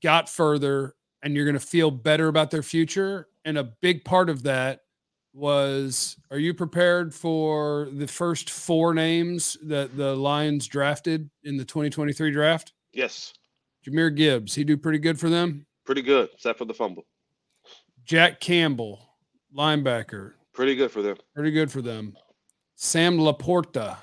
got 0.02 0.28
further 0.28 0.94
and 1.22 1.34
you're 1.34 1.44
going 1.44 1.58
to 1.58 1.60
feel 1.60 1.90
better 1.90 2.28
about 2.28 2.50
their 2.50 2.62
future. 2.62 3.28
And 3.44 3.58
a 3.58 3.64
big 3.64 4.04
part 4.04 4.30
of 4.30 4.42
that 4.44 4.80
was 5.32 6.16
are 6.30 6.38
you 6.38 6.54
prepared 6.54 7.14
for 7.14 7.88
the 7.92 8.06
first 8.06 8.50
four 8.50 8.94
names 8.94 9.56
that 9.62 9.96
the 9.96 10.14
Lions 10.16 10.66
drafted 10.66 11.30
in 11.44 11.56
the 11.56 11.64
2023 11.64 12.30
draft? 12.32 12.72
Yes. 12.92 13.32
Jahmyr 13.86 14.14
Gibbs, 14.14 14.54
he 14.54 14.64
do 14.64 14.76
pretty 14.76 14.98
good 14.98 15.18
for 15.18 15.28
them. 15.28 15.66
Pretty 15.84 16.02
good, 16.02 16.28
except 16.34 16.58
for 16.58 16.64
the 16.64 16.74
fumble. 16.74 17.06
Jack 18.04 18.40
Campbell, 18.40 19.00
linebacker. 19.56 20.32
Pretty 20.52 20.74
good 20.74 20.90
for 20.90 21.02
them. 21.02 21.16
Pretty 21.34 21.52
good 21.52 21.70
for 21.70 21.80
them. 21.80 22.16
Sam 22.74 23.18
LaPorta. 23.18 23.96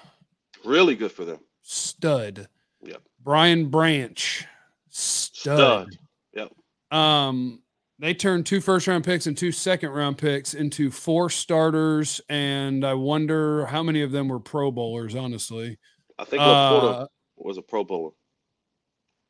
Really 0.64 0.96
good 0.96 1.12
for 1.12 1.26
them. 1.26 1.40
Stud. 1.62 2.48
Yep. 2.82 3.02
Brian 3.22 3.70
Branch. 3.70 4.46
Stud. 5.46 5.94
Stud. 5.94 5.98
Yep. 6.92 6.98
Um, 7.00 7.62
they 8.00 8.14
turned 8.14 8.46
two 8.46 8.60
first 8.62 8.88
round 8.88 9.04
picks 9.06 9.26
and 9.28 9.38
two 9.38 9.52
second 9.52 9.92
round 9.92 10.18
picks 10.18 10.54
into 10.54 10.92
four 10.92 11.30
starters, 11.30 12.20
and 12.30 12.86
I 12.86 12.94
wonder 12.94 13.66
how 13.68 13.82
many 13.84 14.02
of 14.02 14.12
them 14.12 14.28
were 14.28 14.40
Pro 14.40 14.70
Bowlers. 14.72 15.16
Honestly, 15.16 15.78
I 16.20 16.26
think 16.26 16.42
LaPorta 16.42 17.04
Uh, 17.04 17.08
was 17.38 17.58
a 17.58 17.62
Pro 17.62 17.84
Bowler. 17.84 18.12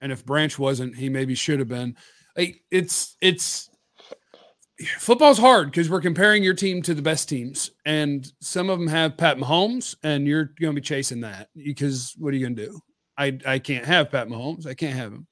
and 0.02 0.12
if 0.12 0.26
Branch 0.26 0.58
wasn't, 0.58 0.96
he 0.96 1.10
maybe 1.10 1.36
should 1.36 1.60
have 1.60 1.68
been. 1.68 1.96
Like 2.36 2.64
it's 2.72 3.16
it's 3.22 3.70
football's 4.98 5.38
hard 5.38 5.72
because 5.72 5.90
we're 5.90 6.02
comparing 6.02 6.44
your 6.44 6.54
team 6.54 6.82
to 6.84 6.94
the 6.94 7.02
best 7.02 7.30
teams, 7.30 7.72
and 7.86 8.30
some 8.42 8.70
of 8.70 8.80
them 8.80 8.88
have 8.88 9.16
Pat 9.18 9.38
Mahomes, 9.38 9.96
and 10.04 10.28
you're 10.28 10.52
going 10.60 10.76
to 10.76 10.82
be 10.82 10.86
chasing 10.86 11.22
that 11.22 11.50
because 11.56 12.14
what 12.18 12.34
are 12.34 12.38
you 12.38 12.46
going 12.46 12.56
to 12.58 12.66
do? 12.66 12.80
I 13.18 13.38
I 13.46 13.60
can't 13.60 13.86
have 13.86 14.12
Pat 14.12 14.28
Mahomes. 14.28 14.66
I 14.68 14.74
can't 14.74 14.96
have 14.98 15.14
him, 15.14 15.28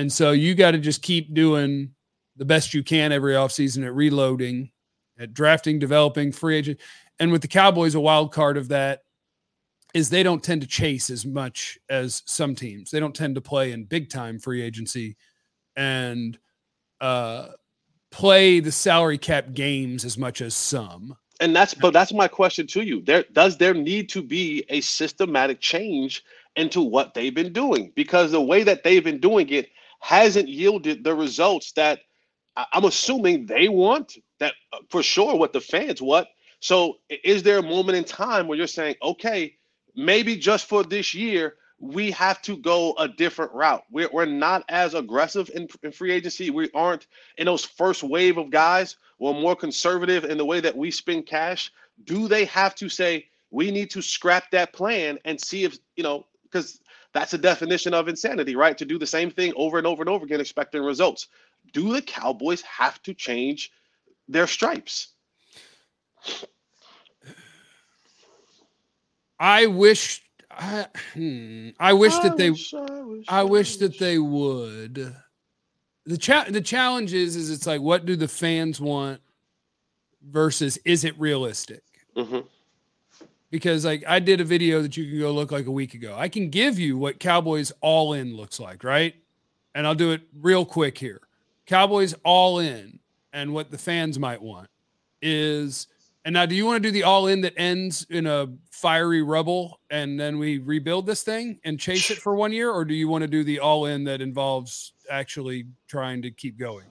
and 0.00 0.10
so 0.10 0.32
you 0.32 0.54
got 0.54 0.70
to 0.70 0.78
just 0.78 1.02
keep 1.02 1.34
doing 1.34 1.90
the 2.36 2.46
best 2.46 2.72
you 2.72 2.82
can 2.82 3.12
every 3.12 3.34
offseason 3.34 3.84
at 3.84 3.94
reloading, 3.94 4.70
at 5.18 5.34
drafting, 5.34 5.78
developing, 5.78 6.32
free 6.32 6.56
agent, 6.56 6.80
and 7.18 7.30
with 7.30 7.42
the 7.42 7.48
Cowboys, 7.48 7.94
a 7.94 8.00
wild 8.00 8.32
card 8.32 8.56
of 8.56 8.68
that 8.68 9.02
is 9.92 10.08
they 10.08 10.22
don't 10.22 10.42
tend 10.42 10.62
to 10.62 10.66
chase 10.66 11.10
as 11.10 11.26
much 11.26 11.78
as 11.90 12.22
some 12.24 12.54
teams. 12.54 12.90
They 12.90 12.98
don't 12.98 13.14
tend 13.14 13.34
to 13.34 13.42
play 13.42 13.72
in 13.72 13.84
big 13.84 14.08
time 14.08 14.38
free 14.38 14.62
agency 14.62 15.18
and 15.76 16.38
uh 17.02 17.48
play 18.10 18.60
the 18.60 18.72
salary 18.72 19.18
cap 19.18 19.52
games 19.52 20.06
as 20.06 20.16
much 20.16 20.40
as 20.40 20.54
some. 20.54 21.14
And 21.40 21.54
that's 21.54 21.74
but 21.74 21.92
that's 21.92 22.14
my 22.14 22.26
question 22.26 22.66
to 22.68 22.80
you. 22.80 23.02
There 23.02 23.26
does 23.32 23.58
there 23.58 23.74
need 23.74 24.08
to 24.10 24.22
be 24.22 24.64
a 24.70 24.80
systematic 24.80 25.60
change 25.60 26.24
into 26.56 26.80
what 26.80 27.12
they've 27.12 27.34
been 27.34 27.52
doing 27.52 27.92
because 27.94 28.32
the 28.32 28.40
way 28.40 28.62
that 28.62 28.82
they've 28.82 29.04
been 29.04 29.20
doing 29.20 29.50
it 29.50 29.68
hasn't 30.00 30.48
yielded 30.48 31.04
the 31.04 31.14
results 31.14 31.72
that 31.72 32.00
I'm 32.72 32.84
assuming 32.84 33.46
they 33.46 33.68
want 33.68 34.18
that 34.38 34.54
uh, 34.72 34.78
for 34.88 35.02
sure 35.02 35.36
what 35.36 35.52
the 35.52 35.60
fans 35.60 36.02
want. 36.02 36.26
So 36.60 36.98
is 37.24 37.42
there 37.42 37.58
a 37.58 37.62
moment 37.62 37.96
in 37.96 38.04
time 38.04 38.48
where 38.48 38.58
you're 38.58 38.66
saying, 38.66 38.96
okay, 39.02 39.54
maybe 39.94 40.36
just 40.36 40.66
for 40.66 40.82
this 40.82 41.14
year, 41.14 41.54
we 41.78 42.10
have 42.10 42.42
to 42.42 42.56
go 42.58 42.94
a 42.98 43.08
different 43.08 43.52
route. 43.52 43.84
We're, 43.90 44.10
we're 44.12 44.26
not 44.26 44.64
as 44.68 44.92
aggressive 44.94 45.50
in, 45.54 45.68
in 45.82 45.92
free 45.92 46.12
agency. 46.12 46.50
We 46.50 46.70
aren't 46.74 47.06
in 47.38 47.46
those 47.46 47.64
first 47.64 48.02
wave 48.02 48.36
of 48.36 48.50
guys. 48.50 48.96
We're 49.18 49.32
more 49.32 49.56
conservative 49.56 50.24
in 50.24 50.36
the 50.36 50.44
way 50.44 50.60
that 50.60 50.76
we 50.76 50.90
spend 50.90 51.26
cash. 51.26 51.72
Do 52.04 52.28
they 52.28 52.44
have 52.46 52.74
to 52.76 52.88
say, 52.88 53.26
we 53.50 53.70
need 53.70 53.90
to 53.90 54.02
scrap 54.02 54.50
that 54.50 54.72
plan 54.72 55.18
and 55.24 55.40
see 55.40 55.64
if, 55.64 55.78
you 55.96 56.02
know, 56.02 56.26
because 56.50 56.80
that's 57.12 57.34
a 57.34 57.38
definition 57.38 57.94
of 57.94 58.08
insanity, 58.08 58.56
right? 58.56 58.76
To 58.78 58.84
do 58.84 58.98
the 58.98 59.06
same 59.06 59.30
thing 59.30 59.52
over 59.56 59.78
and 59.78 59.86
over 59.86 60.02
and 60.02 60.08
over 60.08 60.24
again, 60.24 60.40
expecting 60.40 60.82
results. 60.82 61.28
Do 61.72 61.92
the 61.92 62.02
Cowboys 62.02 62.62
have 62.62 63.02
to 63.02 63.14
change 63.14 63.70
their 64.28 64.46
stripes? 64.46 65.08
I 69.38 69.66
wish 69.66 70.22
I, 70.50 70.86
hmm, 71.14 71.70
I 71.78 71.92
wish 71.92 72.18
that 72.18 72.36
they 72.36 72.50
wish, 72.50 72.74
I 72.74 73.00
wish, 73.02 73.26
I 73.28 73.42
wish 73.44 73.76
that 73.76 73.98
they 73.98 74.18
would. 74.18 75.14
The 76.06 76.18
cha- 76.18 76.46
the 76.48 76.60
challenge 76.60 77.14
is 77.14 77.36
is 77.36 77.50
it's 77.50 77.66
like 77.66 77.80
what 77.80 78.04
do 78.04 78.16
the 78.16 78.28
fans 78.28 78.80
want 78.80 79.20
versus 80.22 80.78
is 80.84 81.04
it 81.04 81.18
realistic? 81.18 81.82
Mhm. 82.16 82.46
Because 83.50 83.84
like 83.84 84.04
I 84.06 84.20
did 84.20 84.40
a 84.40 84.44
video 84.44 84.82
that 84.82 84.96
you 84.96 85.08
can 85.08 85.18
go 85.18 85.32
look 85.32 85.50
like 85.50 85.66
a 85.66 85.70
week 85.70 85.94
ago. 85.94 86.14
I 86.16 86.28
can 86.28 86.50
give 86.50 86.78
you 86.78 86.96
what 86.96 87.18
Cowboys 87.18 87.72
all 87.80 88.12
in 88.12 88.36
looks 88.36 88.60
like, 88.60 88.84
right? 88.84 89.14
And 89.74 89.86
I'll 89.86 89.94
do 89.94 90.12
it 90.12 90.22
real 90.40 90.64
quick 90.64 90.98
here. 90.98 91.20
Cowboys 91.66 92.14
all 92.24 92.58
in 92.58 92.98
and 93.32 93.52
what 93.52 93.70
the 93.70 93.78
fans 93.78 94.18
might 94.18 94.42
want 94.42 94.68
is 95.22 95.86
and 96.24 96.34
now 96.34 96.44
do 96.44 96.54
you 96.54 96.66
want 96.66 96.82
to 96.82 96.88
do 96.88 96.92
the 96.92 97.02
all 97.02 97.28
in 97.28 97.40
that 97.40 97.54
ends 97.56 98.06
in 98.10 98.26
a 98.26 98.48
fiery 98.70 99.22
rubble 99.22 99.80
and 99.90 100.18
then 100.18 100.38
we 100.38 100.58
rebuild 100.58 101.06
this 101.06 101.22
thing 101.22 101.58
and 101.64 101.78
chase 101.78 102.10
it 102.10 102.18
for 102.18 102.34
one 102.34 102.52
year 102.52 102.70
or 102.70 102.84
do 102.84 102.94
you 102.94 103.08
want 103.08 103.22
to 103.22 103.28
do 103.28 103.42
the 103.42 103.58
all 103.58 103.86
in 103.86 104.04
that 104.04 104.20
involves 104.20 104.92
actually 105.10 105.66
trying 105.88 106.20
to 106.22 106.30
keep 106.30 106.58
going? 106.58 106.84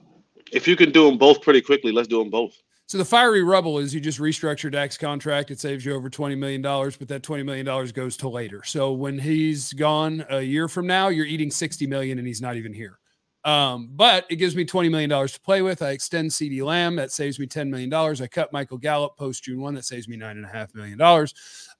If 0.52 0.66
you 0.66 0.76
can 0.76 0.90
do 0.90 1.06
them 1.06 1.16
both 1.16 1.42
pretty 1.42 1.60
quickly, 1.60 1.92
let's 1.92 2.08
do 2.08 2.18
them 2.18 2.30
both. 2.30 2.60
So 2.90 2.98
the 2.98 3.04
fiery 3.04 3.44
rubble 3.44 3.78
is 3.78 3.94
you 3.94 4.00
just 4.00 4.18
restructure 4.18 4.68
Dak's 4.68 4.98
contract. 4.98 5.52
It 5.52 5.60
saves 5.60 5.84
you 5.84 5.94
over 5.94 6.10
$20 6.10 6.36
million, 6.36 6.60
but 6.60 7.06
that 7.06 7.22
$20 7.22 7.44
million 7.44 7.92
goes 7.92 8.16
to 8.16 8.28
later. 8.28 8.64
So 8.64 8.90
when 8.90 9.16
he's 9.16 9.72
gone 9.72 10.24
a 10.28 10.40
year 10.40 10.66
from 10.66 10.88
now, 10.88 11.06
you're 11.06 11.24
eating 11.24 11.52
60 11.52 11.86
million 11.86 12.18
and 12.18 12.26
he's 12.26 12.42
not 12.42 12.56
even 12.56 12.72
here. 12.72 12.98
Um, 13.44 13.90
but 13.92 14.26
it 14.28 14.36
gives 14.36 14.56
me 14.56 14.64
$20 14.64 14.90
million 14.90 15.08
to 15.08 15.40
play 15.40 15.62
with. 15.62 15.82
I 15.82 15.90
extend 15.90 16.32
CeeDee 16.32 16.64
Lamb. 16.64 16.96
That 16.96 17.12
saves 17.12 17.38
me 17.38 17.46
$10 17.46 17.68
million. 17.68 17.94
I 17.94 18.26
cut 18.26 18.52
Michael 18.52 18.76
Gallup 18.76 19.16
post 19.16 19.44
June 19.44 19.60
1. 19.60 19.72
That 19.74 19.84
saves 19.84 20.08
me 20.08 20.16
$9.5 20.16 20.74
million. 20.74 21.00
Uh, 21.00 21.26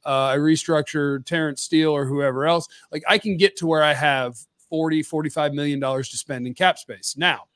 I 0.05 0.37
restructure 0.37 1.27
Terence 1.27 1.63
Steele 1.63 1.91
or 1.91 2.05
whoever 2.05 2.47
else. 2.47 2.69
Like 2.93 3.03
I 3.09 3.19
can 3.19 3.37
get 3.37 3.57
to 3.57 3.67
where 3.67 3.83
I 3.83 3.95
have 3.95 4.37
40, 4.69 5.03
$45 5.03 5.55
million 5.55 5.81
to 5.81 6.05
spend 6.05 6.47
in 6.47 6.55
cap 6.55 6.79
space. 6.79 7.17
Now, 7.17 7.47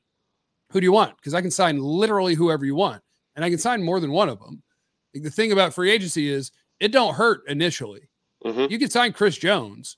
who 0.70 0.80
do 0.80 0.84
you 0.86 0.92
want? 0.92 1.14
Because 1.18 1.34
I 1.34 1.40
can 1.40 1.52
sign 1.52 1.78
literally 1.78 2.34
whoever 2.34 2.64
you 2.64 2.74
want 2.74 3.03
and 3.36 3.44
I 3.44 3.50
can 3.50 3.58
sign 3.58 3.82
more 3.82 4.00
than 4.00 4.12
one 4.12 4.28
of 4.28 4.38
them. 4.40 4.62
Like, 5.14 5.22
the 5.24 5.30
thing 5.30 5.52
about 5.52 5.74
free 5.74 5.90
agency 5.90 6.28
is 6.28 6.50
it 6.80 6.88
don't 6.92 7.14
hurt 7.14 7.42
initially. 7.48 8.08
Mhm. 8.44 8.70
You 8.70 8.78
can 8.78 8.90
sign 8.90 9.12
Chris 9.12 9.36
Jones. 9.36 9.96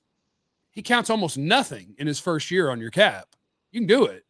He 0.71 0.83
counts 0.83 1.09
almost 1.11 1.39
nothing 1.39 1.95
in 1.99 2.07
his 2.07 2.21
first 2.21 2.51
year 2.51 2.71
on 2.71 2.81
your 2.81 2.91
cap. 2.91 3.35
You 3.73 3.81
can 3.81 3.87
do 3.87 4.05
it. 4.05 4.25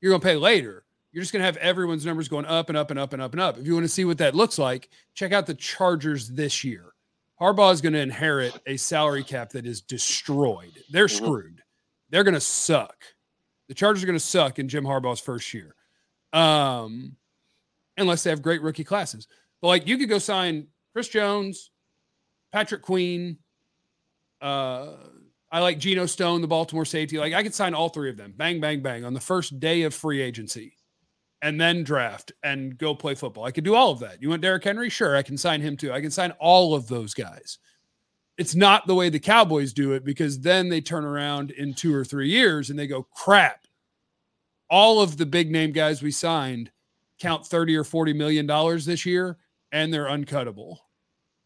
You're 0.00 0.10
going 0.10 0.20
to 0.20 0.26
pay 0.26 0.36
later. 0.36 0.84
You're 1.12 1.22
just 1.22 1.32
going 1.32 1.40
to 1.40 1.46
have 1.46 1.56
everyone's 1.58 2.06
numbers 2.06 2.28
going 2.28 2.46
up 2.46 2.68
and 2.68 2.78
up 2.78 2.90
and 2.90 2.98
up 2.98 3.12
and 3.12 3.20
up 3.20 3.32
and 3.32 3.40
up. 3.40 3.58
If 3.58 3.66
you 3.66 3.74
want 3.74 3.84
to 3.84 3.88
see 3.88 4.04
what 4.04 4.18
that 4.18 4.34
looks 4.34 4.58
like, 4.58 4.88
check 5.14 5.32
out 5.32 5.46
the 5.46 5.54
Chargers 5.54 6.28
this 6.28 6.64
year. 6.64 6.94
Harbaugh 7.40 7.72
is 7.72 7.80
going 7.80 7.92
to 7.92 7.98
inherit 8.00 8.56
a 8.66 8.76
salary 8.76 9.24
cap 9.24 9.50
that 9.50 9.66
is 9.66 9.80
destroyed. 9.80 10.82
They're 10.90 11.06
Mhm. 11.08 11.16
screwed. 11.16 11.62
They're 12.10 12.24
going 12.24 12.34
to 12.34 12.40
suck. 12.40 13.04
The 13.68 13.74
Chargers 13.74 14.02
are 14.04 14.06
going 14.06 14.18
to 14.18 14.24
suck 14.24 14.58
in 14.58 14.68
Jim 14.68 14.84
Harbaugh's 14.84 15.20
first 15.20 15.52
year. 15.52 15.74
Um, 16.32 17.16
unless 17.96 18.22
they 18.22 18.30
have 18.30 18.42
great 18.42 18.62
rookie 18.62 18.84
classes. 18.84 19.26
But 19.60 19.68
like 19.68 19.86
you 19.86 19.98
could 19.98 20.08
go 20.08 20.18
sign 20.18 20.66
Chris 20.92 21.08
Jones, 21.08 21.70
Patrick 22.52 22.82
Queen. 22.82 23.38
Uh, 24.40 24.94
I 25.50 25.60
like 25.60 25.78
Geno 25.78 26.06
Stone, 26.06 26.40
the 26.40 26.48
Baltimore 26.48 26.84
safety. 26.84 27.18
Like 27.18 27.34
I 27.34 27.42
could 27.42 27.54
sign 27.54 27.74
all 27.74 27.88
three 27.88 28.10
of 28.10 28.16
them, 28.16 28.34
bang, 28.36 28.60
bang, 28.60 28.80
bang, 28.80 29.04
on 29.04 29.14
the 29.14 29.20
first 29.20 29.60
day 29.60 29.82
of 29.82 29.94
free 29.94 30.20
agency, 30.20 30.76
and 31.42 31.60
then 31.60 31.84
draft 31.84 32.32
and 32.42 32.76
go 32.76 32.94
play 32.94 33.14
football. 33.14 33.44
I 33.44 33.50
could 33.50 33.64
do 33.64 33.74
all 33.74 33.90
of 33.90 34.00
that. 34.00 34.22
You 34.22 34.30
want 34.30 34.42
Derrick 34.42 34.64
Henry? 34.64 34.88
Sure, 34.88 35.16
I 35.16 35.22
can 35.22 35.36
sign 35.36 35.60
him 35.60 35.76
too. 35.76 35.92
I 35.92 36.00
can 36.00 36.10
sign 36.10 36.32
all 36.32 36.74
of 36.74 36.88
those 36.88 37.14
guys. 37.14 37.58
It's 38.38 38.54
not 38.54 38.86
the 38.86 38.94
way 38.94 39.10
the 39.10 39.20
Cowboys 39.20 39.74
do 39.74 39.92
it 39.92 40.04
because 40.04 40.40
then 40.40 40.70
they 40.70 40.80
turn 40.80 41.04
around 41.04 41.50
in 41.50 41.74
two 41.74 41.94
or 41.94 42.04
three 42.04 42.30
years 42.30 42.70
and 42.70 42.78
they 42.78 42.86
go, 42.86 43.06
crap. 43.14 43.66
All 44.70 45.02
of 45.02 45.18
the 45.18 45.26
big 45.26 45.50
name 45.50 45.72
guys 45.72 46.02
we 46.02 46.10
signed 46.10 46.70
count 47.22 47.46
30 47.46 47.76
or 47.76 47.84
40 47.84 48.12
million 48.14 48.46
dollars 48.46 48.84
this 48.86 49.06
year 49.06 49.38
and 49.72 49.94
they're 49.94 50.06
uncuttable. 50.08 50.78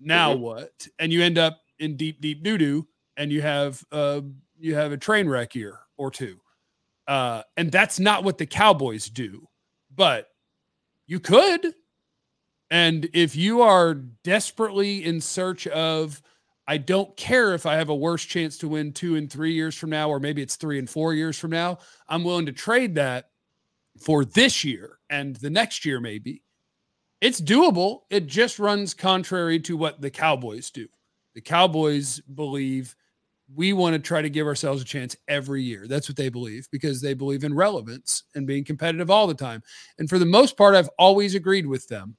Now 0.00 0.34
Mhm. 0.34 0.40
what? 0.40 0.88
And 0.98 1.12
you 1.12 1.22
end 1.22 1.38
up 1.38 1.62
in 1.78 1.96
deep, 1.96 2.20
deep 2.20 2.42
doo 2.42 2.58
doo 2.58 2.88
and 3.16 3.32
you 3.32 3.42
have 3.42 3.84
uh 3.92 4.22
you 4.58 4.74
have 4.74 4.92
a 4.92 4.96
train 4.98 5.28
wreck 5.28 5.54
year 5.54 5.80
or 5.98 6.10
two. 6.10 6.40
Uh 7.08 7.42
and 7.56 7.72
that's 7.72 8.00
not 8.00 8.24
what 8.24 8.38
the 8.38 8.46
Cowboys 8.46 9.08
do. 9.10 9.48
But 9.94 10.28
you 11.06 11.20
could. 11.20 11.74
And 12.70 13.08
if 13.14 13.36
you 13.36 13.62
are 13.62 13.94
desperately 13.94 15.04
in 15.04 15.20
search 15.20 15.66
of 15.68 16.22
I 16.68 16.78
don't 16.78 17.16
care 17.16 17.54
if 17.54 17.64
I 17.64 17.76
have 17.76 17.90
a 17.90 17.94
worse 17.94 18.24
chance 18.24 18.58
to 18.58 18.68
win 18.68 18.92
two 18.92 19.14
and 19.14 19.30
three 19.30 19.52
years 19.52 19.76
from 19.76 19.90
now, 19.90 20.08
or 20.10 20.18
maybe 20.18 20.42
it's 20.42 20.56
three 20.56 20.80
and 20.80 20.90
four 20.90 21.14
years 21.14 21.38
from 21.38 21.50
now. 21.52 21.78
I'm 22.08 22.24
willing 22.24 22.46
to 22.46 22.52
trade 22.52 22.96
that 22.96 23.30
for 24.00 24.24
this 24.24 24.64
year 24.64 24.98
and 25.10 25.36
the 25.36 25.50
next 25.50 25.84
year, 25.84 26.00
maybe, 26.00 26.42
it's 27.20 27.40
doable. 27.40 28.00
It 28.10 28.26
just 28.26 28.58
runs 28.58 28.94
contrary 28.94 29.58
to 29.60 29.76
what 29.76 30.00
the 30.00 30.10
Cowboys 30.10 30.70
do. 30.70 30.86
The 31.34 31.40
Cowboys 31.40 32.20
believe 32.20 32.94
we 33.54 33.72
want 33.72 33.94
to 33.94 33.98
try 34.00 34.20
to 34.22 34.30
give 34.30 34.46
ourselves 34.46 34.82
a 34.82 34.84
chance 34.84 35.16
every 35.28 35.62
year. 35.62 35.86
That's 35.86 36.08
what 36.08 36.16
they 36.16 36.28
believe 36.28 36.68
because 36.72 37.00
they 37.00 37.14
believe 37.14 37.44
in 37.44 37.54
relevance 37.54 38.24
and 38.34 38.46
being 38.46 38.64
competitive 38.64 39.10
all 39.10 39.26
the 39.26 39.34
time. 39.34 39.62
And 39.98 40.08
for 40.08 40.18
the 40.18 40.26
most 40.26 40.56
part, 40.56 40.74
I've 40.74 40.90
always 40.98 41.34
agreed 41.34 41.66
with 41.66 41.86
them 41.88 42.16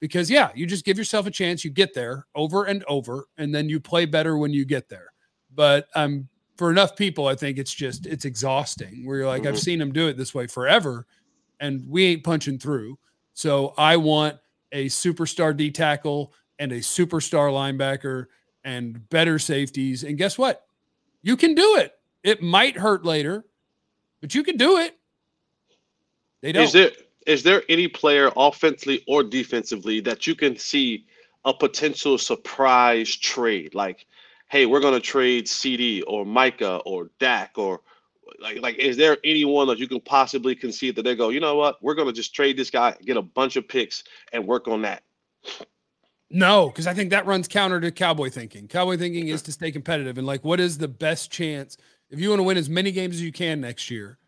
because, 0.00 0.30
yeah, 0.30 0.50
you 0.54 0.66
just 0.66 0.84
give 0.84 0.96
yourself 0.96 1.26
a 1.26 1.32
chance, 1.32 1.64
you 1.64 1.70
get 1.70 1.94
there 1.94 2.26
over 2.34 2.64
and 2.64 2.84
over, 2.84 3.26
and 3.38 3.52
then 3.52 3.68
you 3.68 3.80
play 3.80 4.06
better 4.06 4.38
when 4.38 4.52
you 4.52 4.64
get 4.64 4.88
there. 4.88 5.12
But 5.52 5.88
um, 5.96 6.28
for 6.56 6.70
enough 6.70 6.94
people, 6.94 7.26
I 7.26 7.34
think 7.34 7.58
it's 7.58 7.74
just, 7.74 8.06
it's 8.06 8.24
exhausting 8.24 9.04
where 9.04 9.18
you're 9.18 9.26
like, 9.26 9.42
mm-hmm. 9.42 9.48
I've 9.54 9.58
seen 9.58 9.80
them 9.80 9.92
do 9.92 10.06
it 10.06 10.16
this 10.16 10.34
way 10.34 10.46
forever 10.46 11.06
and 11.60 11.84
we 11.88 12.06
ain't 12.06 12.24
punching 12.24 12.58
through. 12.58 12.98
So 13.34 13.74
I 13.78 13.96
want 13.96 14.36
a 14.72 14.86
superstar 14.86 15.56
D 15.56 15.70
tackle 15.70 16.32
and 16.58 16.72
a 16.72 16.78
superstar 16.78 17.50
linebacker 17.50 18.26
and 18.64 19.08
better 19.10 19.38
safeties. 19.38 20.04
And 20.04 20.18
guess 20.18 20.36
what? 20.36 20.66
You 21.22 21.36
can 21.36 21.54
do 21.54 21.76
it. 21.76 21.92
It 22.22 22.42
might 22.42 22.76
hurt 22.76 23.04
later, 23.04 23.44
but 24.20 24.34
you 24.34 24.42
can 24.42 24.56
do 24.56 24.78
it. 24.78 24.96
They 26.40 26.52
don't. 26.52 26.64
Is 26.64 26.72
there 26.72 26.90
is 27.26 27.42
there 27.42 27.62
any 27.68 27.88
player 27.88 28.30
offensively 28.36 29.04
or 29.06 29.22
defensively 29.22 30.00
that 30.00 30.26
you 30.26 30.34
can 30.34 30.56
see 30.56 31.04
a 31.44 31.52
potential 31.52 32.18
surprise 32.18 33.14
trade? 33.14 33.74
Like, 33.74 34.06
hey, 34.48 34.66
we're 34.66 34.80
gonna 34.80 35.00
trade 35.00 35.46
CeeDee 35.46 36.02
or 36.06 36.24
Micah 36.24 36.80
or 36.84 37.10
Dak 37.18 37.52
or 37.56 37.80
like 38.40 38.60
like 38.60 38.76
is 38.76 38.96
there 38.96 39.16
anyone 39.24 39.66
that 39.68 39.78
you 39.78 39.88
can 39.88 40.00
possibly 40.00 40.54
conceive 40.54 40.94
that 40.96 41.02
they 41.02 41.16
go, 41.16 41.28
you 41.28 41.40
know 41.40 41.56
what, 41.56 41.82
we're 41.82 41.94
gonna 41.94 42.12
just 42.12 42.34
trade 42.34 42.56
this 42.56 42.70
guy, 42.70 42.94
get 43.04 43.16
a 43.16 43.22
bunch 43.22 43.56
of 43.56 43.68
picks, 43.68 44.04
and 44.32 44.46
work 44.46 44.68
on 44.68 44.82
that? 44.82 45.02
No, 46.30 46.68
because 46.68 46.86
I 46.86 46.94
think 46.94 47.10
that 47.10 47.26
runs 47.26 47.48
counter 47.48 47.80
to 47.80 47.90
cowboy 47.90 48.28
thinking. 48.30 48.68
Cowboy 48.68 48.98
thinking 48.98 49.28
is 49.28 49.42
to 49.42 49.52
stay 49.52 49.72
competitive 49.72 50.18
and 50.18 50.26
like 50.26 50.44
what 50.44 50.60
is 50.60 50.78
the 50.78 50.88
best 50.88 51.30
chance 51.30 51.76
if 52.10 52.20
you 52.20 52.28
want 52.28 52.40
to 52.40 52.44
win 52.44 52.56
as 52.56 52.68
many 52.68 52.92
games 52.92 53.16
as 53.16 53.22
you 53.22 53.32
can 53.32 53.60
next 53.60 53.90
year? 53.90 54.18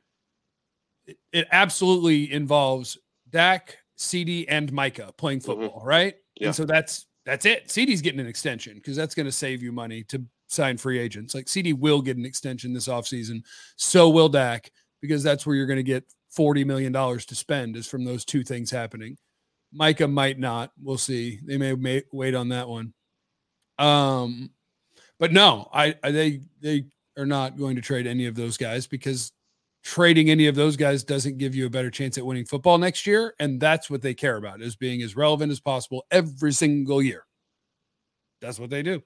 It, 1.07 1.19
it 1.33 1.49
absolutely 1.53 2.33
involves 2.33 2.99
Dak, 3.29 3.79
CeeDee, 3.99 4.47
and 4.49 4.73
Micah 4.73 5.13
playing 5.17 5.41
mm-hmm. 5.41 5.47
football, 5.47 5.81
mm-hmm. 5.81 5.89
right? 5.89 6.15
Yeah. 6.37 6.49
And 6.49 6.57
so 6.57 6.65
that's 6.65 7.07
that's 7.27 7.45
it. 7.45 7.69
CeeDee's 7.69 8.01
getting 8.01 8.21
an 8.21 8.27
extension 8.27 8.75
because 8.75 8.97
that's 8.97 9.15
going 9.15 9.27
to 9.27 9.33
save 9.33 9.63
you 9.63 9.73
money 9.73 10.03
to 10.05 10.25
sign 10.51 10.77
free 10.77 10.99
agents. 10.99 11.35
Like 11.35 11.47
CeeDee 11.47 11.79
will 11.79 12.03
get 12.03 12.17
an 12.17 12.25
extension 12.25 12.73
this 12.73 12.89
offseason. 12.89 13.43
So 13.77 14.09
will 14.09 14.29
Dak, 14.29 14.71
because 15.01 15.23
that's 15.23 15.47
where 15.47 15.57
you're 15.57 15.67
going 15.67 15.79
to 15.79 15.83
get 15.83 16.05
$40 16.37 16.65
million 16.67 16.93
to 16.93 17.35
spend 17.35 17.77
is 17.77 17.87
from 17.87 18.05
those 18.05 18.25
two 18.25 18.43
things 18.43 18.71
happening. 18.71 19.17
Micah 19.73 20.09
might 20.09 20.39
not. 20.39 20.73
We'll 20.83 20.99
see. 20.99 21.41
They 21.45 21.57
may, 21.57 21.75
may 21.75 22.03
wait 22.13 22.35
on 22.35 22.49
that 22.51 22.69
one. 22.69 22.93
Um, 23.79 24.51
but 25.19 25.33
no, 25.33 25.69
I, 25.73 25.95
I 26.03 26.11
they 26.11 26.41
they 26.61 26.85
are 27.17 27.27
not 27.27 27.57
going 27.57 27.77
to 27.77 27.83
trade 27.83 28.07
any 28.07 28.27
of 28.27 28.35
those 28.35 28.57
guys 28.57 28.87
because 28.87 29.33
trading 29.83 30.31
any 30.31 30.47
of 30.47 30.55
those 30.55 30.77
guys 30.77 31.05
doesn't 31.05 31.39
give 31.39 31.55
you 31.55 31.67
a 31.67 31.71
better 31.71 31.91
chance 31.91 32.19
at 32.19 32.27
winning 32.27 32.45
football 32.45 32.79
next 32.79 33.07
year, 33.07 33.35
and 33.39 33.61
that's 33.61 33.89
what 33.89 34.03
they 34.03 34.15
care 34.15 34.37
about 34.37 34.61
is 34.61 34.77
being 34.77 35.03
as 35.03 35.17
relevant 35.17 35.53
as 35.53 35.61
possible 35.61 36.05
every 36.11 36.53
single 36.53 37.01
year. 37.01 37.25
That's 38.41 38.59
what 38.59 38.71
they 38.71 38.83
do. 38.83 39.03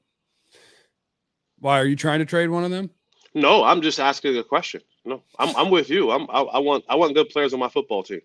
Why 1.59 1.81
are 1.81 1.87
you 1.87 1.97
trying 1.97 2.21
to 2.21 2.25
trade 2.25 2.49
one 2.49 2.65
of 2.65 2.71
them? 2.71 2.91
No, 3.35 3.65
I'm 3.65 3.83
just 3.83 3.99
asking 3.99 4.37
a 4.37 4.45
question. 4.45 4.81
No, 5.05 5.23
I'm 5.39 5.55
I'm 5.57 5.71
with 5.71 5.91
you. 5.91 6.11
I'm 6.11 6.29
I, 6.31 6.41
I 6.41 6.59
want 6.59 6.85
I 6.89 6.95
want 6.95 7.15
good 7.15 7.29
players 7.29 7.53
on 7.53 7.61
my 7.61 7.69
football 7.69 8.03
team. 8.03 8.21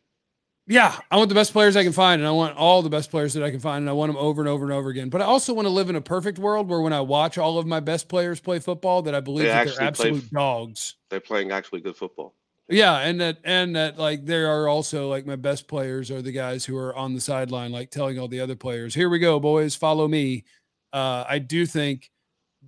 Yeah, 0.68 0.96
I 1.10 1.18
want 1.18 1.30
the 1.30 1.36
best 1.36 1.52
players 1.52 1.76
I 1.76 1.84
can 1.84 1.94
find, 1.94 2.22
and 2.22 2.28
I 2.28 2.32
want 2.32 2.56
all 2.56 2.84
the 2.84 2.92
best 2.92 3.10
players 3.10 3.34
that 3.34 3.44
I 3.44 3.50
can 3.50 3.60
find, 3.60 3.82
and 3.82 3.90
I 3.90 3.94
want 3.94 4.14
them 4.14 4.22
over 4.22 4.40
and 4.40 4.48
over 4.48 4.66
and 4.66 4.72
over 4.72 4.90
again. 4.90 5.10
But 5.10 5.22
I 5.22 5.26
also 5.26 5.52
want 5.52 5.66
to 5.66 5.72
live 5.72 5.90
in 5.90 5.96
a 5.96 6.02
perfect 6.02 6.38
world 6.38 6.70
where 6.70 6.80
when 6.80 6.94
I 6.94 7.02
watch 7.02 7.40
all 7.40 7.58
of 7.58 7.66
my 7.66 7.80
best 7.80 8.08
players 8.08 8.40
play 8.40 8.60
football, 8.60 9.02
that 9.02 9.16
I 9.16 9.20
believe 9.20 9.48
they 9.48 9.52
that 9.52 9.68
they're 9.68 9.82
absolute 9.82 10.30
play, 10.30 10.40
dogs. 10.40 10.96
They're 11.10 11.20
playing 11.20 11.52
actually 11.52 11.82
good 11.82 11.98
football. 11.98 12.36
Yeah, 12.70 13.00
and 13.00 13.20
that 13.20 13.40
and 13.44 13.76
that 13.76 13.98
like 13.98 14.28
there 14.28 14.48
are 14.48 14.68
also 14.68 15.10
like 15.10 15.26
my 15.26 15.36
best 15.36 15.68
players 15.68 16.12
are 16.12 16.22
the 16.22 16.32
guys 16.32 16.66
who 16.66 16.78
are 16.78 16.96
on 16.96 17.16
the 17.16 17.22
sideline, 17.22 17.72
like 17.72 17.90
telling 17.90 18.20
all 18.20 18.28
the 18.28 18.40
other 18.40 18.56
players, 18.56 18.94
"Here 18.94 19.10
we 19.10 19.18
go, 19.18 19.40
boys, 19.40 19.76
follow 19.76 20.08
me." 20.08 20.46
Uh, 20.94 21.24
I 21.28 21.40
do 21.40 21.66
think 21.66 22.12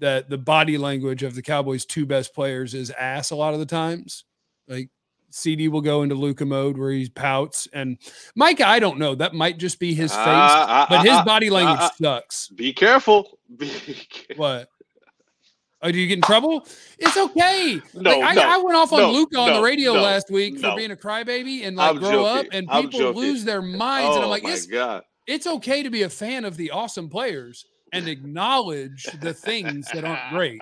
that 0.01 0.29
the 0.29 0.37
body 0.37 0.77
language 0.77 1.23
of 1.23 1.35
the 1.35 1.41
Cowboys' 1.41 1.85
two 1.85 2.05
best 2.05 2.33
players 2.35 2.73
is 2.73 2.91
ass 2.91 3.31
a 3.31 3.35
lot 3.35 3.53
of 3.53 3.59
the 3.59 3.65
times. 3.65 4.25
Like 4.67 4.89
CeeDee 5.31 5.69
will 5.69 5.81
go 5.81 6.01
into 6.03 6.15
Luka 6.15 6.45
mode 6.45 6.77
where 6.77 6.91
he 6.91 7.07
pouts. 7.07 7.67
And 7.71 7.97
Mike, 8.35 8.61
I 8.61 8.79
don't 8.79 8.99
know. 8.99 9.15
That 9.15 9.33
might 9.33 9.57
just 9.57 9.79
be 9.79 9.93
his 9.93 10.11
face, 10.11 10.19
uh, 10.27 10.85
but 10.89 11.03
his 11.03 11.11
uh, 11.11 11.23
body 11.23 11.49
language 11.49 11.79
uh, 11.79 11.89
sucks. 12.01 12.49
Be 12.49 12.73
careful. 12.73 13.39
Be 13.57 13.69
careful. 13.69 14.35
What? 14.35 14.67
Oh, 15.83 15.91
do 15.91 15.97
you 15.97 16.07
get 16.07 16.17
in 16.17 16.21
trouble? 16.21 16.67
It's 16.99 17.17
okay. 17.17 17.81
No, 17.95 18.11
like, 18.19 18.35
no 18.35 18.41
I, 18.41 18.53
I, 18.53 18.57
went 18.57 18.77
off 18.77 18.93
on 18.93 18.99
no, 18.99 19.11
Luka 19.11 19.39
on 19.39 19.49
no, 19.49 19.55
the 19.57 19.63
radio 19.63 19.93
last 19.93 20.29
week 20.29 20.59
for 20.59 20.75
being 20.75 20.91
a 20.91 20.95
crybaby 20.95 21.65
and 21.65 21.75
like 21.75 21.89
I'm 21.89 21.97
grow 21.97 22.11
joking. 22.11 22.39
up, 22.39 22.45
and 22.53 22.91
people 22.91 23.13
lose 23.13 23.43
their 23.43 23.63
minds. 23.63 24.09
Oh, 24.09 24.13
and 24.13 24.19
I'm 24.19 24.25
oh 24.25 24.29
like, 24.29 24.43
it's, 24.45 24.67
God. 24.67 25.01
it's 25.25 25.47
okay 25.47 25.81
to 25.81 25.89
be 25.89 26.03
a 26.03 26.09
fan 26.09 26.45
of 26.45 26.55
the 26.55 26.69
awesome 26.69 27.09
players 27.09 27.65
and 27.91 28.08
acknowledge 28.08 29.04
the 29.21 29.34
things 29.34 29.88
that 29.93 30.04
aren't 30.04 30.30
great. 30.32 30.62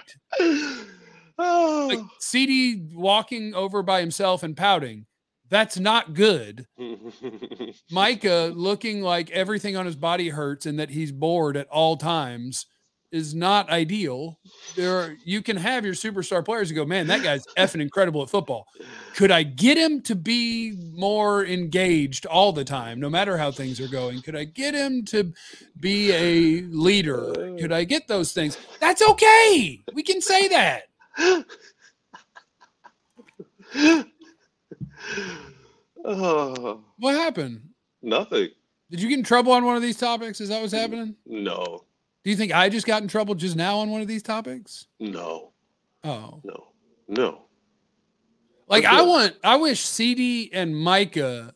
like 1.38 2.00
CeeDee 2.22 2.94
walking 2.96 3.54
over 3.54 3.84
by 3.84 4.00
himself 4.00 4.44
and 4.44 4.56
pouting. 4.56 5.06
That's 5.50 5.80
not 5.80 6.13
good. 6.13 6.68
Micah 7.92 8.52
looking 8.56 9.02
like 9.02 9.32
everything 9.32 9.76
on 9.76 9.86
his 9.86 9.96
body 9.96 10.30
hurts 10.30 10.65
and 10.65 10.80
that 10.80 10.92
he's 10.92 11.12
bored 11.12 11.58
at 11.58 11.68
all 11.70 11.98
times 11.98 12.68
is 13.12 13.34
not 13.34 13.69
ideal. 13.69 14.39
There 14.76 14.98
are, 14.98 15.15
you 15.24 15.41
can 15.41 15.58
have 15.58 15.86
your 15.86 15.93
superstar 15.93 16.43
players 16.43 16.69
and 16.69 16.76
go, 16.76 16.86
man, 16.86 17.08
that 17.08 17.24
guy's 17.24 17.45
effing 17.58 17.82
incredible 17.82 18.22
at 18.22 18.30
football. 18.30 18.67
Could 19.15 19.32
I 19.32 19.43
get 19.43 19.78
him 19.78 20.02
to 20.04 20.15
be 20.15 20.76
more 20.93 21.45
engaged 21.45 22.26
all 22.26 22.52
the 22.52 22.63
time, 22.63 23.00
no 23.00 23.10
matter 23.10 23.38
how 23.38 23.52
things 23.52 23.80
are 23.80 23.88
going? 23.88 24.22
Could 24.22 24.36
I 24.36 24.43
get 24.43 24.74
him 24.74 25.06
to 25.06 25.34
be 25.80 26.12
a 26.12 26.62
leader? 26.67 27.34
Could 27.60 27.72
I 27.72 27.84
get 27.84 28.08
those 28.08 28.32
things? 28.32 28.58
That's 28.80 29.02
okay. 29.02 29.82
We 29.93 30.04
can 30.04 30.22
say 30.22 30.48
that 30.50 30.84
oh. 36.06 36.82
What 36.98 37.15
happened? 37.15 37.62
Nothing. 38.02 38.50
Did 38.89 39.02
you 39.02 39.10
get 39.10 39.19
in 39.19 39.26
trouble 39.26 39.52
on 39.52 39.65
one 39.65 39.76
of 39.76 39.82
these 39.82 39.98
topics? 39.98 40.41
Is 40.41 40.50
that 40.50 40.62
what's 40.62 40.74
happening? 40.74 41.15
No. 41.26 41.84
Do 42.30 42.32
you 42.32 42.38
think 42.38 42.54
I 42.54 42.70
just 42.70 42.86
got 42.86 43.02
in 43.02 43.08
trouble 43.08 43.34
just 43.34 43.56
now 43.56 43.80
on 43.80 43.89
one 43.89 44.02
of 44.02 44.08
these 44.08 44.22
topics? 44.22 44.86
No. 45.00 45.52
Oh. 46.04 46.39
No. 46.44 46.68
No. 47.08 47.42
Like 48.68 48.86
I 48.86 49.02
want 49.02 49.36
I 49.44 49.56
wish 49.56 49.84
CeeDee 49.84 50.52
and 50.54 50.78
Micah 50.78 51.56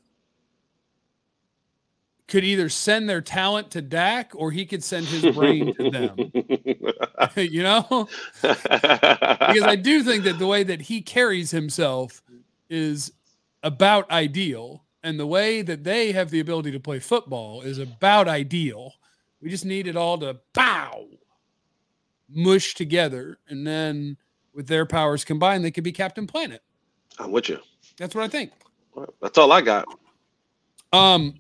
could 2.28 2.44
either 2.44 2.70
send 2.70 3.08
their 3.08 3.22
talent 3.22 3.70
to 3.70 3.84
Dak 3.84 4.32
or 4.34 4.50
he 4.50 4.66
could 4.66 4.84
send 4.84 5.06
his 5.06 5.36
brain 5.36 5.76
to 5.76 5.92
them. 5.92 6.18
you 7.36 7.62
know? 7.62 8.10
because 8.42 9.62
I 9.62 9.76
do 9.76 10.02
think 10.02 10.24
that 10.24 10.40
the 10.40 10.48
way 10.48 10.64
that 10.64 10.82
he 10.82 11.04
carries 11.04 11.52
himself 11.52 12.24
is 12.68 13.12
about 13.62 14.10
ideal. 14.10 14.86
And 15.04 15.20
the 15.20 15.28
way 15.28 15.62
that 15.62 15.84
they 15.84 16.14
have 16.14 16.32
the 16.32 16.40
ability 16.40 16.72
to 16.72 16.80
play 16.80 16.98
football 16.98 17.62
is 17.62 17.78
about 17.78 18.28
ideal. 18.28 18.96
We 19.44 19.50
just 19.50 19.66
need 19.66 19.88
it 19.88 19.98
all 19.98 20.18
to 20.20 20.38
bow, 20.54 21.06
mush 22.30 22.76
together. 22.76 23.38
And 23.50 23.68
then 23.68 24.16
with 24.54 24.68
their 24.68 24.86
powers 24.86 25.26
combined, 25.26 25.66
they 25.66 25.72
could 25.72 25.84
be 25.84 25.92
Captain 25.92 26.26
Planet. 26.26 26.62
I'm 27.20 27.30
with 27.30 27.50
you. 27.50 27.60
That's 27.98 28.16
what 28.16 28.24
I 28.24 28.30
think. 28.30 28.54
That's 29.22 29.38
all 29.38 29.52
I 29.52 29.60
got. 29.60 29.86
Um, 30.94 31.34